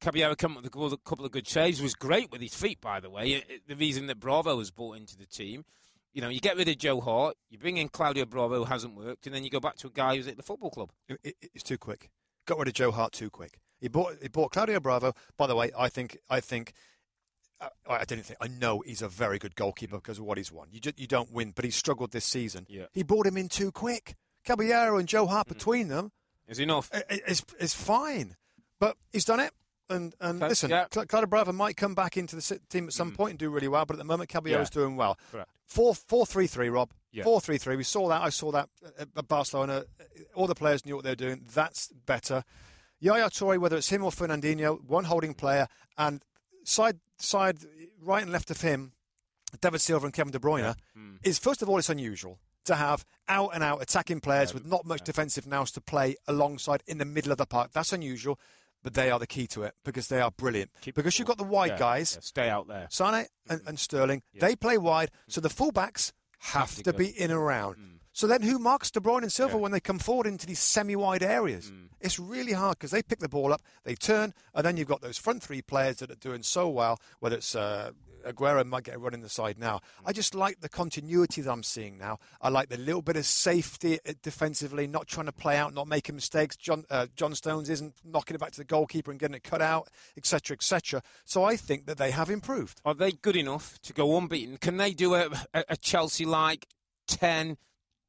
Caballero 0.00 0.34
came 0.34 0.52
up 0.56 0.64
with 0.74 0.92
a 0.92 0.96
couple- 0.98 1.24
of 1.26 1.32
good 1.32 1.46
saves. 1.46 1.82
Was 1.82 1.94
great 1.94 2.30
with 2.30 2.40
his 2.40 2.54
feet, 2.54 2.80
by 2.80 3.00
the 3.00 3.10
way. 3.10 3.44
The 3.66 3.76
reason 3.76 4.06
that 4.06 4.18
Bravo 4.18 4.56
was 4.56 4.70
brought 4.70 4.96
into 4.96 5.16
the 5.16 5.26
team. 5.26 5.64
You 6.12 6.22
know, 6.22 6.28
you 6.28 6.40
get 6.40 6.56
rid 6.56 6.68
of 6.68 6.76
Joe 6.78 7.00
Hart, 7.00 7.36
you 7.50 7.58
bring 7.58 7.76
in 7.76 7.88
Claudio 7.88 8.24
Bravo, 8.24 8.56
who 8.56 8.64
hasn't 8.64 8.96
worked, 8.96 9.26
and 9.26 9.34
then 9.34 9.44
you 9.44 9.50
go 9.50 9.60
back 9.60 9.76
to 9.76 9.86
a 9.86 9.90
guy 9.90 10.16
who's 10.16 10.26
at 10.26 10.36
the 10.36 10.42
football 10.42 10.70
club. 10.70 10.90
it, 11.08 11.18
it- 11.22 11.36
it's 11.54 11.62
too 11.62 11.78
quick. 11.78 12.10
Got 12.46 12.58
rid 12.58 12.66
of 12.68 12.74
Joe 12.74 12.90
Hart 12.90 13.12
too 13.12 13.30
quick. 13.30 13.60
He 13.80 13.86
bought 13.88 14.14
he 14.20 14.28
bought 14.28 14.50
Claudio 14.50 14.80
Bravo. 14.80 15.12
By 15.36 15.46
the 15.46 15.54
way, 15.54 15.70
I 15.78 15.88
think 15.88 16.18
I 16.28 16.40
think 16.40 16.72
I, 17.60 17.68
I 17.88 18.04
didn't 18.04 18.24
think 18.24 18.38
I 18.40 18.48
know 18.48 18.80
he's 18.80 19.02
a 19.02 19.08
very 19.08 19.38
good 19.38 19.54
goalkeeper 19.54 19.96
because 19.96 20.18
of 20.18 20.24
what 20.24 20.36
he's 20.38 20.50
won. 20.50 20.68
You 20.72 20.80
just, 20.80 20.98
you 20.98 21.06
don't 21.06 21.30
win, 21.32 21.52
but 21.54 21.64
he 21.64 21.70
struggled 21.70 22.10
this 22.10 22.24
season. 22.24 22.66
Yeah. 22.68 22.86
He 22.92 23.02
brought 23.04 23.26
him 23.26 23.36
in 23.36 23.48
too 23.48 23.70
quick. 23.70 24.16
Caballero 24.44 24.98
and 24.98 25.08
Joe 25.08 25.26
Hart 25.26 25.48
between 25.48 25.88
them 25.88 26.12
Is 26.48 26.58
enough. 26.58 26.90
It's, 26.92 27.04
i- 27.10 27.30
is 27.30 27.42
is 27.58 27.74
fine, 27.74 28.36
but 28.78 28.96
he's 29.12 29.24
done 29.24 29.40
it. 29.40 29.52
And 29.88 30.14
and 30.20 30.40
Okay, 30.42 30.48
listen, 30.50 30.70
yeah. 30.70 30.84
Cla- 30.90 31.06
Claudio 31.06 31.26
Bravo 31.26 31.52
might 31.52 31.76
come 31.76 31.94
back 31.94 32.16
into 32.16 32.36
the 32.36 32.60
team 32.68 32.86
at 32.86 32.92
some 32.92 33.10
point 33.12 33.30
and 33.30 33.38
do 33.38 33.50
really 33.50 33.66
well, 33.68 33.84
but 33.84 33.94
at 33.94 33.98
the 33.98 34.04
moment 34.04 34.30
Caballero's 34.30 34.68
Yeah. 34.70 34.74
doing 34.82 34.96
well. 34.96 35.18
Correct. 35.32 35.48
Four 35.66 35.94
four 35.94 36.26
three 36.26 36.46
three, 36.46 36.68
Rob. 36.68 36.90
Yeah. 37.12 37.24
Four 37.24 37.40
three 37.40 37.58
three. 37.58 37.74
We 37.76 37.82
saw 37.82 38.08
that. 38.08 38.22
I 38.22 38.28
saw 38.28 38.52
that 38.52 38.68
at 39.16 39.26
Barcelona. 39.28 39.84
All 40.34 40.46
the 40.46 40.54
players 40.54 40.86
knew 40.86 40.94
what 40.94 41.04
they 41.04 41.10
were 41.10 41.16
doing. 41.16 41.44
That's 41.52 41.88
better. 42.06 42.44
Yaya 43.00 43.30
Toure, 43.30 43.58
whether 43.58 43.76
it's 43.78 43.88
him 43.88 44.04
or 44.04 44.10
Fernandinho, 44.12 44.80
one 44.84 45.04
holding 45.04 45.34
player, 45.34 45.66
and 45.98 46.22
side 46.64 47.00
side 47.18 47.58
right 48.00 48.22
and 48.22 48.30
left 48.30 48.50
of 48.50 48.60
him, 48.60 48.92
David 49.60 49.80
Silva 49.80 50.06
and 50.06 50.14
Kevin 50.14 50.30
De 50.32 50.38
Bruyne, 50.38 50.74
Hmm. 50.94 51.16
is 51.24 51.38
first 51.38 51.62
of 51.62 51.68
all 51.68 51.78
it's 51.78 51.88
unusual 51.88 52.38
to 52.64 52.74
have 52.74 53.04
out 53.28 53.50
and 53.54 53.62
out 53.62 53.82
attacking 53.82 54.20
players 54.20 54.52
with 54.52 54.66
not 54.66 54.84
much 54.84 55.02
defensive 55.02 55.46
nous 55.46 55.70
to 55.72 55.80
play 55.80 56.16
alongside 56.26 56.82
in 56.86 56.98
the 56.98 57.04
middle 57.04 57.32
of 57.32 57.38
the 57.38 57.46
park. 57.46 57.70
That's 57.72 57.92
unusual, 57.92 58.38
but 58.82 58.94
they 58.94 59.10
are 59.10 59.18
the 59.18 59.26
key 59.26 59.46
to 59.48 59.62
it 59.62 59.74
because 59.84 60.08
they 60.08 60.20
are 60.20 60.30
brilliant. 60.30 60.70
Keep 60.80 60.94
because 60.94 61.18
you've 61.18 61.28
got 61.28 61.38
the 61.38 61.44
wide 61.44 61.72
Yeah, 61.72 61.78
guys. 61.78 62.14
yeah, 62.16 62.20
stay 62.22 62.48
out 62.48 62.68
there. 62.68 62.86
Sane 62.90 63.26
and, 63.48 63.60
mm-hmm. 63.60 63.68
and 63.68 63.78
Sterling, 63.78 64.22
they 64.34 64.56
play 64.56 64.78
wide, 64.78 65.10
so 65.28 65.40
the 65.40 65.48
mm-hmm. 65.48 65.64
fullbacks 65.64 66.12
have 66.40 66.74
to 66.76 66.82
to 66.84 66.92
be 66.92 67.08
in 67.08 67.30
and 67.30 67.38
around. 67.38 67.76
Mm. 67.76 68.00
So 68.12 68.26
then 68.26 68.42
who 68.42 68.58
marks 68.58 68.90
De 68.90 69.00
Bruyne 69.00 69.22
and 69.22 69.32
Silva 69.32 69.54
Yeah. 69.54 69.60
when 69.60 69.72
they 69.72 69.80
come 69.80 69.98
forward 69.98 70.26
into 70.26 70.46
these 70.46 70.58
semi-wide 70.58 71.22
areas? 71.22 71.70
Mm. 71.70 71.88
It's 72.00 72.18
really 72.18 72.52
hard 72.52 72.78
because 72.78 72.90
they 72.90 73.02
pick 73.02 73.20
the 73.20 73.28
ball 73.28 73.52
up, 73.52 73.62
they 73.84 73.94
turn, 73.94 74.34
and 74.54 74.64
then 74.64 74.76
you've 74.76 74.88
got 74.88 75.00
those 75.00 75.18
front 75.18 75.42
three 75.42 75.62
players 75.62 75.98
that 75.98 76.10
are 76.10 76.16
doing 76.16 76.42
so 76.42 76.68
well, 76.68 76.98
whether 77.20 77.36
it's 77.36 77.54
uh, 77.54 77.92
Aguero 78.24 78.64
might 78.64 78.84
get 78.84 78.96
a 78.96 78.98
run 78.98 79.14
in 79.14 79.20
the 79.20 79.28
side 79.28 79.58
now. 79.58 79.80
I 80.04 80.12
just 80.12 80.34
like 80.34 80.60
the 80.60 80.68
continuity 80.68 81.42
that 81.42 81.50
I'm 81.50 81.62
seeing 81.62 81.98
now. 81.98 82.18
I 82.40 82.48
like 82.48 82.68
the 82.68 82.78
little 82.78 83.02
bit 83.02 83.16
of 83.16 83.26
safety 83.26 83.98
uh, 84.08 84.12
defensively, 84.22 84.86
not 84.86 85.06
trying 85.06 85.26
to 85.26 85.32
play 85.32 85.56
out, 85.56 85.74
not 85.74 85.88
making 85.88 86.14
mistakes. 86.14 86.56
John, 86.56 86.84
uh, 86.90 87.06
John 87.16 87.34
Stones 87.34 87.68
isn't 87.70 87.94
knocking 88.04 88.34
it 88.34 88.38
back 88.38 88.52
to 88.52 88.58
the 88.58 88.64
goalkeeper 88.64 89.10
and 89.10 89.18
getting 89.18 89.36
it 89.36 89.44
cut 89.44 89.62
out, 89.62 89.88
etc., 90.16 90.54
etc. 90.54 91.02
So 91.24 91.44
I 91.44 91.56
think 91.56 91.86
that 91.86 91.98
they 91.98 92.10
have 92.10 92.30
improved. 92.30 92.80
Are 92.84 92.94
they 92.94 93.12
good 93.12 93.36
enough 93.36 93.78
to 93.82 93.92
go 93.92 94.16
unbeaten? 94.16 94.56
Can 94.56 94.76
they 94.76 94.92
do 94.92 95.14
a, 95.14 95.28
a, 95.54 95.64
a 95.70 95.76
Chelsea 95.76 96.24
like 96.24 96.66
10, 97.08 97.56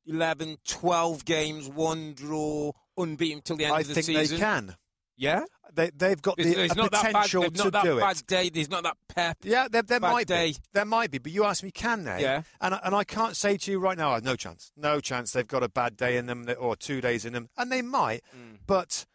11, 0.06 0.58
12 0.66 1.26
games, 1.26 1.70
one 1.70 2.14
draw, 2.14 2.72
unbeaten 2.98 3.42
till 3.42 3.58
the 3.58 3.66
end 3.66 3.76
I 3.76 3.82
of 3.82 3.88
the 3.88 3.96
season? 3.96 4.16
I 4.16 4.26
think 4.26 4.30
they 4.32 4.38
can. 4.38 4.76
Yeah? 5.22 5.44
They, 5.74 5.90
they've 5.96 6.22
got 6.22 6.36
the 6.36 6.44
there's 6.54 6.72
a 6.72 6.76
not 6.76 6.92
that 6.92 7.04
bad, 7.04 7.14
potential 7.14 7.42
there's 7.44 7.52
to 7.54 7.64
not 7.66 7.74
that 7.74 7.84
do 7.84 8.00
bad 8.00 8.18
it. 8.18 8.28
day. 8.28 8.50
There's 8.50 8.70
not 8.70 8.84
that 8.84 8.98
pep. 9.08 9.38
Yeah, 9.44 9.68
there, 9.72 9.84
there 9.84 10.02
might 10.02 10.28
day. 10.28 10.52
be. 10.52 10.58
There 10.74 10.84
might 10.84 11.12
be, 11.12 11.18
but 11.18 11.32
you 11.32 11.46
ask 11.46 11.64
me, 11.64 11.72
can 11.72 12.04
they? 12.04 12.22
Yeah. 12.22 12.42
And 12.60 12.76
I, 12.76 12.80
and 12.84 12.94
I 12.94 13.06
can't 13.06 13.38
say 13.38 13.56
to 13.56 13.72
you 13.72 13.80
right 13.80 13.98
now, 13.98 14.16
oh, 14.16 14.20
no 14.22 14.36
chance, 14.36 14.72
no 14.76 15.00
chance. 15.00 15.32
They've 15.32 15.48
got 15.48 15.64
a 15.64 15.70
bad 15.70 15.96
day 15.96 16.18
in 16.18 16.26
them 16.26 16.46
or 16.60 16.76
two 16.76 17.00
days 17.00 17.24
in 17.24 17.32
them, 17.32 17.48
and 17.58 17.72
they 17.72 17.82
might. 17.82 18.22
Mm. 18.36 18.58
But 18.68 19.06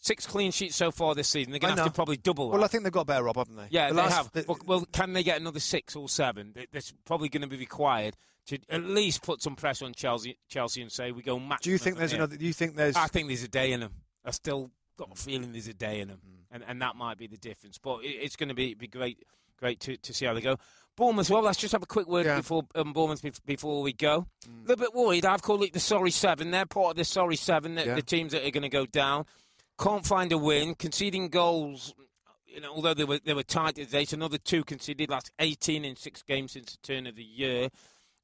six 0.00 0.26
clean 0.26 0.50
sheets 0.50 0.74
so 0.74 0.90
far 0.90 1.14
this 1.14 1.28
season. 1.28 1.52
They're 1.52 1.60
going 1.60 1.76
to 1.76 1.82
have 1.82 1.92
to 1.92 1.94
probably 1.94 2.16
double 2.16 2.48
that. 2.50 2.56
Well, 2.56 2.64
I 2.64 2.68
think 2.68 2.82
they've 2.82 2.92
got 2.92 3.06
better, 3.06 3.22
Rob, 3.22 3.36
haven't 3.36 3.54
they? 3.56 3.66
Yeah, 3.70 3.90
The 3.90 3.94
they 3.94 4.00
last- 4.02 4.16
have. 4.16 4.32
the- 4.32 4.42
But, 4.42 4.66
well, 4.66 4.84
can 4.92 5.12
they 5.12 5.22
get 5.22 5.40
another 5.40 5.60
six 5.60 5.94
or 5.94 6.08
seven? 6.08 6.54
That's 6.72 6.92
probably 7.04 7.28
going 7.28 7.42
to 7.42 7.48
be 7.48 7.56
required 7.58 8.16
to 8.46 8.58
at 8.70 8.82
least 8.82 9.22
put 9.22 9.40
some 9.40 9.54
pressure 9.54 9.84
on 9.84 9.92
Chelsea, 9.92 10.36
Chelsea 10.48 10.82
and 10.82 10.90
say 10.90 11.12
we 11.12 11.22
go 11.22 11.38
match. 11.38 11.62
do 11.62 11.70
you 11.70 11.78
think 11.78 11.96
there's 11.96 12.10
here. 12.10 12.18
another? 12.18 12.36
Do 12.36 12.44
you 12.44 12.52
think 12.52 12.74
there's? 12.74 12.96
I 12.96 13.06
think 13.06 13.28
there's 13.28 13.44
a 13.44 13.48
day 13.48 13.70
in 13.70 13.78
them. 13.78 13.92
I 14.24 14.32
still 14.32 14.72
got 14.96 15.10
a 15.12 15.14
feeling 15.14 15.52
there's 15.52 15.68
a 15.68 15.74
day 15.74 16.00
in 16.00 16.08
them, 16.08 16.20
and, 16.50 16.62
and 16.66 16.80
that 16.82 16.96
might 16.96 17.18
be 17.18 17.26
the 17.26 17.36
difference. 17.38 17.78
But 17.78 18.04
it, 18.04 18.08
it's 18.08 18.36
going 18.36 18.48
to 18.48 18.54
be, 18.54 18.74
be 18.74 18.86
great, 18.88 19.24
great 19.58 19.80
to, 19.80 19.96
to 19.96 20.14
see 20.14 20.26
how 20.26 20.34
they 20.34 20.40
go. 20.40 20.56
Bournemouth, 20.96 21.30
well, 21.30 21.42
let's 21.42 21.58
just 21.58 21.72
have 21.72 21.82
a 21.82 21.86
quick 21.86 22.06
word 22.06 22.26
Yeah. 22.26 22.36
before 22.36 22.64
um, 22.74 22.92
Bournemouth 22.92 23.22
bef- 23.22 23.44
before 23.46 23.82
we 23.82 23.92
go. 23.94 24.26
A 24.46 24.68
little 24.68 24.76
bit 24.84 24.94
worried. 24.94 25.24
I've 25.24 25.40
called 25.42 25.62
it 25.62 25.72
the 25.72 25.80
sorry 25.80 26.10
seven. 26.10 26.50
They're 26.50 26.66
part 26.66 26.90
of 26.90 26.96
the 26.96 27.04
sorry 27.04 27.36
seven. 27.36 27.76
The, 27.76 27.86
Yeah. 27.86 27.94
the 27.94 28.02
teams 28.02 28.32
that 28.32 28.46
are 28.46 28.50
going 28.50 28.62
to 28.62 28.68
go 28.68 28.84
down 28.86 29.24
can't 29.80 30.04
find 30.06 30.30
a 30.32 30.38
win, 30.38 30.74
conceding 30.74 31.28
goals. 31.28 31.94
You 32.46 32.60
know, 32.60 32.72
although 32.74 32.92
they 32.92 33.04
were 33.04 33.18
they 33.24 33.32
were 33.32 33.42
tight 33.42 33.76
today, 33.76 34.04
another 34.12 34.36
two 34.36 34.62
conceded. 34.64 35.08
That's 35.08 35.30
18 35.38 35.86
in 35.86 35.96
six 35.96 36.22
games 36.22 36.52
since 36.52 36.72
the 36.72 36.78
turn 36.86 37.06
of 37.06 37.16
the 37.16 37.24
year. 37.24 37.70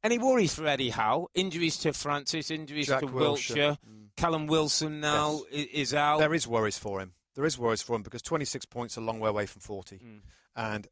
Any 0.02 0.18
worries 0.18 0.54
for 0.54 0.66
Eddie 0.66 0.90
Howe? 0.90 1.28
Injuries 1.34 1.78
to 1.78 1.92
Francis, 1.92 2.50
injuries 2.50 2.86
Jack 2.86 3.00
to 3.00 3.06
Wilshere. 3.06 3.12
Wiltshire. 3.14 3.78
Mm. 3.88 4.08
Callum 4.16 4.46
Wilson 4.46 5.00
now 5.00 5.42
i 5.52 5.68
is 5.72 5.94
out. 5.94 6.18
There 6.18 6.34
is 6.34 6.46
worries 6.46 6.78
for 6.78 7.00
him. 7.00 7.12
There 7.34 7.44
is 7.44 7.58
worries 7.58 7.82
for 7.82 7.94
him 7.94 8.02
because 8.02 8.22
26 8.22 8.66
points 8.66 8.98
are 8.98 9.00
a 9.00 9.04
long 9.04 9.20
way 9.20 9.28
away 9.28 9.46
from 9.46 9.60
40, 9.60 9.96
mm. 9.98 10.20
and 10.56 10.88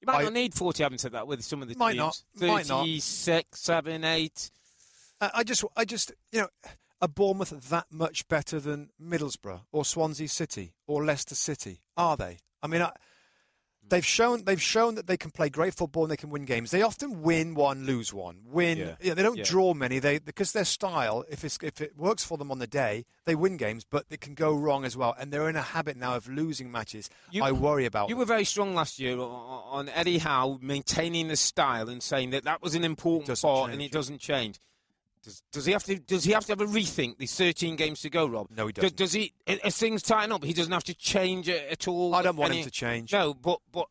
you 0.00 0.06
might 0.06 0.20
I- 0.20 0.22
not 0.24 0.32
need 0.32 0.54
40, 0.54 0.82
having 0.82 0.98
said 0.98 1.12
that, 1.12 1.26
with 1.26 1.42
some 1.42 1.62
of 1.62 1.68
the 1.68 1.74
Might 1.76 1.92
teams. 1.92 2.24
not, 2.40 2.48
might 2.48 2.68
not. 2.68 2.80
36, 2.80 3.60
7, 3.60 4.04
8. 4.04 4.50
I 5.20 5.30
I 5.34 5.44
just, 5.44 5.64
I 5.76 5.84
just, 5.84 6.12
you 6.32 6.40
know, 6.40 6.48
are 7.00 7.08
Bournemouth 7.08 7.68
that 7.70 7.86
much 7.90 8.28
better 8.28 8.60
than 8.60 8.90
Middlesbrough 9.00 9.60
or 9.72 9.84
Swansea 9.84 10.28
City 10.28 10.74
or 10.86 11.04
Leicester 11.04 11.34
City? 11.34 11.82
Are 11.96 12.16
they? 12.16 12.38
I 12.62 12.66
mean, 12.66 12.80
I, 12.82 12.92
Mm. 13.84 13.88
they've 13.90 14.06
shown 14.06 14.44
they've 14.44 14.62
shown 14.62 14.94
that 14.94 15.06
they 15.06 15.16
can 15.16 15.30
play 15.30 15.48
great 15.48 15.74
football 15.74 16.04
and 16.04 16.10
they 16.10 16.16
can 16.16 16.30
win 16.30 16.44
games. 16.44 16.70
They 16.70 16.82
often 16.82 17.22
win 17.22 17.54
one, 17.54 17.84
lose 17.86 18.12
one. 18.12 18.38
Win, 18.46 18.78
Yeah. 19.00 19.14
they 19.14 19.22
don't 19.22 19.36
Yeah. 19.38 19.44
draw 19.44 19.74
many. 19.74 19.98
They 19.98 20.18
because 20.18 20.52
their 20.52 20.64
style, 20.64 21.24
if 21.28 21.44
it's, 21.44 21.58
if 21.62 21.80
it 21.80 21.96
works 21.96 22.24
for 22.24 22.38
them 22.38 22.50
on 22.50 22.58
the 22.58 22.66
day, 22.66 23.04
they 23.24 23.34
win 23.34 23.56
games, 23.56 23.84
but 23.88 24.06
it 24.10 24.20
can 24.20 24.34
go 24.34 24.54
wrong 24.54 24.84
as 24.84 24.96
well. 24.96 25.14
And 25.18 25.32
they're 25.32 25.48
in 25.48 25.56
a 25.56 25.62
habit 25.62 25.96
now 25.96 26.14
of 26.16 26.28
losing 26.28 26.70
matches. 26.72 27.08
You- 27.30 27.42
I 27.44 27.52
worry 27.52 27.84
about. 27.86 28.08
You 28.08 28.14
them. 28.14 28.20
were 28.20 28.24
very 28.26 28.44
strong 28.44 28.74
last 28.74 28.98
year 28.98 29.18
on 29.18 29.88
Eddie 29.88 30.18
Howe 30.18 30.58
maintaining 30.60 31.28
the 31.28 31.36
style 31.36 31.88
and 31.88 32.02
saying 32.02 32.30
that 32.30 32.44
that 32.44 32.62
was 32.62 32.74
an 32.74 32.84
important 32.84 33.26
Doesn't 33.28 33.48
part 33.48 33.70
and 33.70 33.80
it 33.82 33.92
doesn't 33.92 34.18
change. 34.20 34.60
Does, 35.24 35.42
does 35.52 35.64
he 35.66 35.72
have 35.72 35.84
to? 35.84 35.98
Does 35.98 36.24
he 36.24 36.32
have 36.32 36.44
to 36.46 36.52
have 36.52 36.60
a 36.60 36.66
rethink? 36.66 37.16
These 37.18 37.34
13 37.36 37.76
games 37.76 38.00
to 38.02 38.10
go, 38.10 38.26
Rob. 38.26 38.48
No, 38.50 38.66
he 38.66 38.72
Does, 38.72 38.92
doesn't. 38.92 38.96
does 38.98 39.12
he? 39.12 39.32
As 39.64 39.76
things 39.76 40.02
tighten 40.02 40.32
up, 40.32 40.44
he 40.44 40.52
doesn't 40.52 40.72
have 40.72 40.84
to 40.84 40.94
change 40.94 41.48
it 41.48 41.66
at 41.70 41.88
all. 41.88 42.14
I 42.14 42.22
don't 42.22 42.36
want 42.36 42.50
Any- 42.52 42.60
him 42.60 42.64
to 42.66 42.70
change. 42.70 43.12
No, 43.12 43.32
but 43.34 43.60
but 43.72 43.86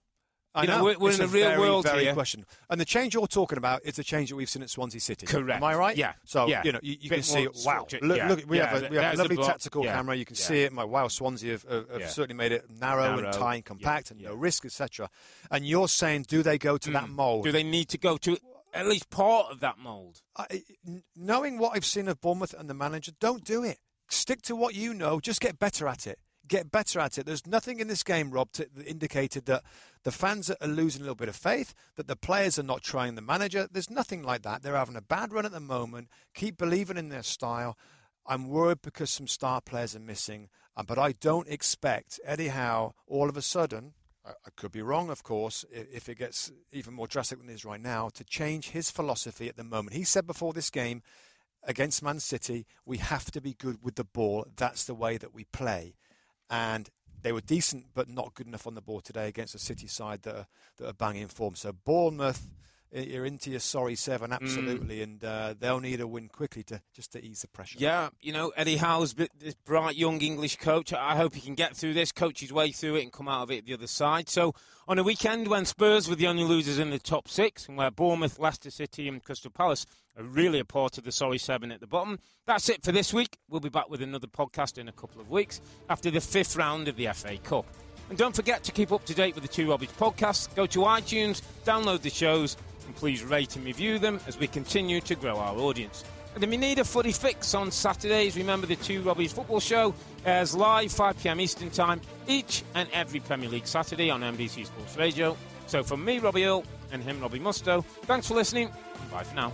I 0.55 0.61
you 0.61 0.67
know, 0.67 0.77
know. 0.77 0.83
we're- 0.83 0.97
we're 0.97 1.09
in 1.09 1.15
a 1.15 1.17
the 1.25 1.27
real 1.29 1.47
very, 1.47 1.59
world 1.59 1.83
very 1.85 2.03
here. 2.03 2.13
question. 2.13 2.45
And 2.69 2.79
the 2.79 2.85
change 2.85 3.15
you're 3.15 3.25
talking 3.25 3.57
about 3.57 3.83
is 3.85 3.95
the 3.95 4.03
change 4.03 4.29
that 4.29 4.35
we've 4.35 4.47
seen 4.47 4.61
at 4.61 4.69
Swansea 4.69 5.01
City. 5.01 5.25
Correct. 5.25 5.57
Am 5.57 5.63
I 5.63 5.73
right? 5.73 5.97
Yeah. 5.97 6.13
So 6.25 6.45
Yeah. 6.47 6.61
you 6.63 6.71
know 6.73 6.79
you, 6.83 6.95
you 7.01 7.09
can 7.09 7.23
see 7.23 7.41
it. 7.41 7.57
Wow. 7.65 7.87
Look, 8.03 8.17
Yeah. 8.17 8.29
look, 8.29 8.43
we 8.47 8.57
Yeah, 8.59 8.67
have 8.67 8.83
a, 8.83 8.87
we 8.89 8.97
have 8.97 9.15
a 9.15 9.17
lovely 9.17 9.37
tactical 9.37 9.83
camera. 9.83 10.15
You 10.15 10.25
can 10.25 10.35
see 10.35 10.61
it. 10.61 10.71
My 10.71 10.83
wow, 10.83 11.07
Swansea 11.07 11.53
have, 11.53 11.65
have, 11.89 12.11
certainly 12.11 12.35
made 12.37 12.51
it 12.51 12.65
narrow, 12.69 13.15
Narrow. 13.15 13.29
and 13.29 13.33
tight 13.33 13.55
and 13.55 13.65
compact 13.65 14.11
and 14.11 14.21
no 14.21 14.35
risk, 14.35 14.63
etc. 14.63 15.09
And 15.49 15.65
you're 15.65 15.87
saying, 15.87 16.25
do 16.27 16.43
they 16.43 16.59
go 16.59 16.77
to 16.77 16.91
that 16.91 17.09
mould? 17.09 17.41
Mm. 17.41 17.45
do 17.45 17.51
they 17.51 17.63
need 17.63 17.89
to 17.89 17.97
go 17.97 18.17
to 18.17 18.37
at 18.73 18.87
least 18.87 19.09
part 19.09 19.51
of 19.51 19.59
that 19.61 19.77
mould? 19.77 20.21
Knowing 21.15 21.57
what 21.57 21.75
I've 21.75 21.85
seen 21.85 22.07
of 22.07 22.19
Bournemouth 22.19 22.53
and 22.57 22.69
the 22.69 22.73
manager, 22.73 23.11
don't 23.19 23.43
do 23.43 23.63
it. 23.63 23.79
Stick 24.09 24.41
to 24.43 24.55
what 24.55 24.75
you 24.75 24.93
know. 24.93 25.19
Just 25.19 25.41
get 25.41 25.59
better 25.59 25.87
at 25.87 26.07
it. 26.07 26.19
Get 26.45 26.71
better 26.71 26.99
at 26.99 27.17
it. 27.17 27.25
There's 27.25 27.47
nothing 27.47 27.79
in 27.79 27.87
this 27.87 28.03
game, 28.03 28.31
Rob, 28.31 28.49
that 28.53 28.69
indicated 28.85 29.45
that 29.45 29.63
the 30.03 30.11
fans 30.11 30.49
are 30.49 30.67
losing 30.67 31.01
a 31.01 31.05
little 31.05 31.15
bit 31.15 31.29
of 31.29 31.35
faith, 31.37 31.73
that 31.95 32.07
the 32.07 32.17
players 32.17 32.59
are 32.59 32.63
not 32.63 32.81
trying 32.81 33.15
the 33.15 33.21
manager. 33.21 33.67
There's 33.71 33.89
nothing 33.89 34.23
like 34.23 34.41
that. 34.41 34.61
They're 34.61 34.75
having 34.75 34.97
a 34.97 35.01
bad 35.01 35.31
run 35.31 35.45
at 35.45 35.53
the 35.53 35.61
moment. 35.61 36.09
Keep 36.35 36.57
believing 36.57 36.97
in 36.97 37.09
their 37.09 37.23
style. 37.23 37.77
I'm 38.25 38.49
worried 38.49 38.81
because 38.81 39.09
some 39.09 39.27
star 39.27 39.61
players 39.61 39.95
are 39.95 40.01
missing, 40.01 40.49
uh, 40.75 40.83
but 40.83 40.97
I 40.97 41.13
don't 41.13 41.47
expect 41.47 42.19
Eddie 42.25 42.49
Howe 42.49 42.93
all 43.07 43.29
of 43.29 43.37
a 43.37 43.41
sudden. 43.41 43.93
I 44.25 44.49
could 44.55 44.71
be 44.71 44.81
wrong, 44.81 45.09
of 45.09 45.21
course, 45.23 45.65
if 45.71 46.07
it 46.07 46.17
gets 46.17 46.51
even 46.71 46.93
more 46.93 47.07
drastic 47.07 47.39
than 47.39 47.49
it 47.49 47.53
is 47.53 47.65
right 47.65 47.81
now, 47.81 48.09
to 48.09 48.23
change 48.23 48.69
his 48.69 48.89
philosophy 48.89 49.49
at 49.49 49.57
the 49.57 49.65
moment. 49.65 49.95
He 49.95 50.05
said 50.05 50.25
before 50.25 50.53
this 50.53 50.69
game 50.69 51.01
against 51.63 52.01
Man 52.01 52.21
City, 52.21 52.65
we 52.85 52.97
have 52.97 53.31
to 53.31 53.41
be 53.41 53.53
good 53.53 53.79
with 53.83 53.95
the 53.95 54.05
ball. 54.05 54.45
That's 54.55 54.85
the 54.85 54.95
way 54.95 55.17
that 55.17 55.33
we 55.33 55.43
play. 55.45 55.95
And 56.49 56.89
they 57.21 57.33
were 57.33 57.41
decent, 57.41 57.87
but 57.93 58.07
not 58.07 58.33
good 58.33 58.47
enough 58.47 58.67
on 58.67 58.75
the 58.75 58.81
ball 58.81 59.01
today 59.01 59.27
against 59.27 59.55
a 59.55 59.59
City 59.59 59.87
side 59.87 60.21
that 60.23 60.35
are, 60.35 60.47
that 60.77 60.87
are 60.87 60.93
banging 60.93 61.27
form. 61.27 61.55
So 61.55 61.73
Bournemouth, 61.73 62.49
you're 62.93 63.25
into 63.25 63.49
your 63.49 63.59
sorry 63.59 63.95
seven, 63.95 64.31
Mm. 64.31 64.35
absolutely, 64.41 65.01
and 65.01 65.23
uh, 65.23 65.55
they'll 65.59 65.79
need 65.79 65.99
a 66.01 66.07
win 66.07 66.27
quickly 66.29 66.63
to 66.63 66.81
just 66.93 67.11
to 67.13 67.23
ease 67.23 67.41
the 67.41 67.47
pressure. 67.47 67.77
Yeah, 67.79 68.09
you 68.21 68.31
know, 68.33 68.53
Eddie 68.55 68.77
Howe's 68.77 69.13
this 69.13 69.55
bright 69.65 69.95
young 69.95 70.21
English 70.21 70.57
coach. 70.57 70.93
I 70.93 71.15
hope 71.15 71.33
he 71.33 71.41
can 71.41 71.55
get 71.55 71.75
through 71.75 71.93
this, 71.93 72.11
coach 72.11 72.39
his 72.41 72.53
way 72.53 72.71
through 72.71 72.95
it, 72.97 73.03
and 73.03 73.11
come 73.11 73.27
out 73.27 73.43
of 73.43 73.51
it 73.51 73.65
the 73.65 73.73
other 73.73 73.87
side. 73.87 74.29
So, 74.29 74.53
on 74.87 74.99
a 74.99 75.03
weekend 75.03 75.47
when 75.47 75.65
Spurs 75.65 76.07
were 76.09 76.15
the 76.15 76.27
only 76.27 76.43
losers 76.43 76.77
in 76.79 76.89
the 76.91 76.99
top 76.99 77.27
six, 77.27 77.67
and 77.67 77.77
where 77.77 77.89
Bournemouth, 77.91 78.37
Leicester 78.39 78.69
City, 78.69 79.07
and 79.07 79.23
Crystal 79.23 79.49
Palace 79.51 79.85
are 80.15 80.23
really 80.23 80.59
a 80.59 80.65
part 80.65 80.97
of 80.99 81.03
the 81.03 81.11
sorry 81.11 81.39
seven 81.39 81.71
at 81.71 81.79
the 81.79 81.87
bottom, 81.87 82.19
that's 82.45 82.69
it 82.69 82.83
for 82.83 82.91
this 82.91 83.11
week. 83.13 83.37
We'll 83.49 83.59
be 83.61 83.69
back 83.69 83.89
with 83.89 84.01
another 84.03 84.27
podcast 84.27 84.77
in 84.77 84.87
a 84.87 84.91
couple 84.91 85.19
of 85.19 85.29
weeks 85.31 85.59
after 85.89 86.11
the 86.11 86.21
fifth 86.21 86.55
round 86.55 86.87
of 86.87 86.95
the 86.97 87.07
FA 87.13 87.37
Cup. 87.37 87.65
And 88.09 88.17
don't 88.17 88.35
forget 88.35 88.63
to 88.65 88.71
keep 88.73 88.91
up 88.91 89.05
to 89.05 89.15
date 89.15 89.33
with 89.33 89.43
the 89.43 89.47
Two 89.47 89.67
Robbies 89.67 89.87
podcast. 89.97 90.53
Go 90.55 90.65
to 90.67 90.79
iTunes, 90.81 91.41
download 91.65 92.01
the 92.01 92.09
shows, 92.09 92.57
and 92.85 92.95
please 92.95 93.23
rate 93.23 93.55
and 93.55 93.65
review 93.65 93.99
them 93.99 94.19
as 94.27 94.37
we 94.37 94.47
continue 94.47 95.01
to 95.01 95.15
grow 95.15 95.37
our 95.37 95.57
audience. 95.57 96.03
And 96.35 96.43
if 96.43 96.51
you 96.51 96.57
need 96.57 96.79
a 96.79 96.83
footy 96.83 97.11
fix 97.11 97.53
on 97.53 97.69
Saturdays, 97.69 98.35
remember 98.35 98.65
the 98.65 98.75
Two 98.77 99.01
Robbies 99.03 99.31
football 99.31 99.59
show 99.59 99.93
airs 100.25 100.55
live 100.55 100.91
5 100.91 101.19
pm 101.21 101.39
Eastern 101.39 101.69
Time 101.69 102.01
each 102.27 102.63
and 102.73 102.89
every 102.91 103.19
Premier 103.19 103.49
League 103.49 103.67
Saturday 103.67 104.09
on 104.09 104.21
NBC 104.21 104.65
Sports 104.65 104.97
Radio. 104.97 105.37
So 105.67 105.83
from 105.83 106.03
me, 106.03 106.19
Robbie 106.19 106.45
Earle, 106.45 106.65
and 106.91 107.03
him, 107.03 107.19
Robbie 107.19 107.39
Mustoe, 107.39 107.83
thanks 108.03 108.27
for 108.27 108.35
listening, 108.35 108.69
and 108.99 109.11
bye 109.11 109.23
for 109.23 109.35
now. 109.35 109.53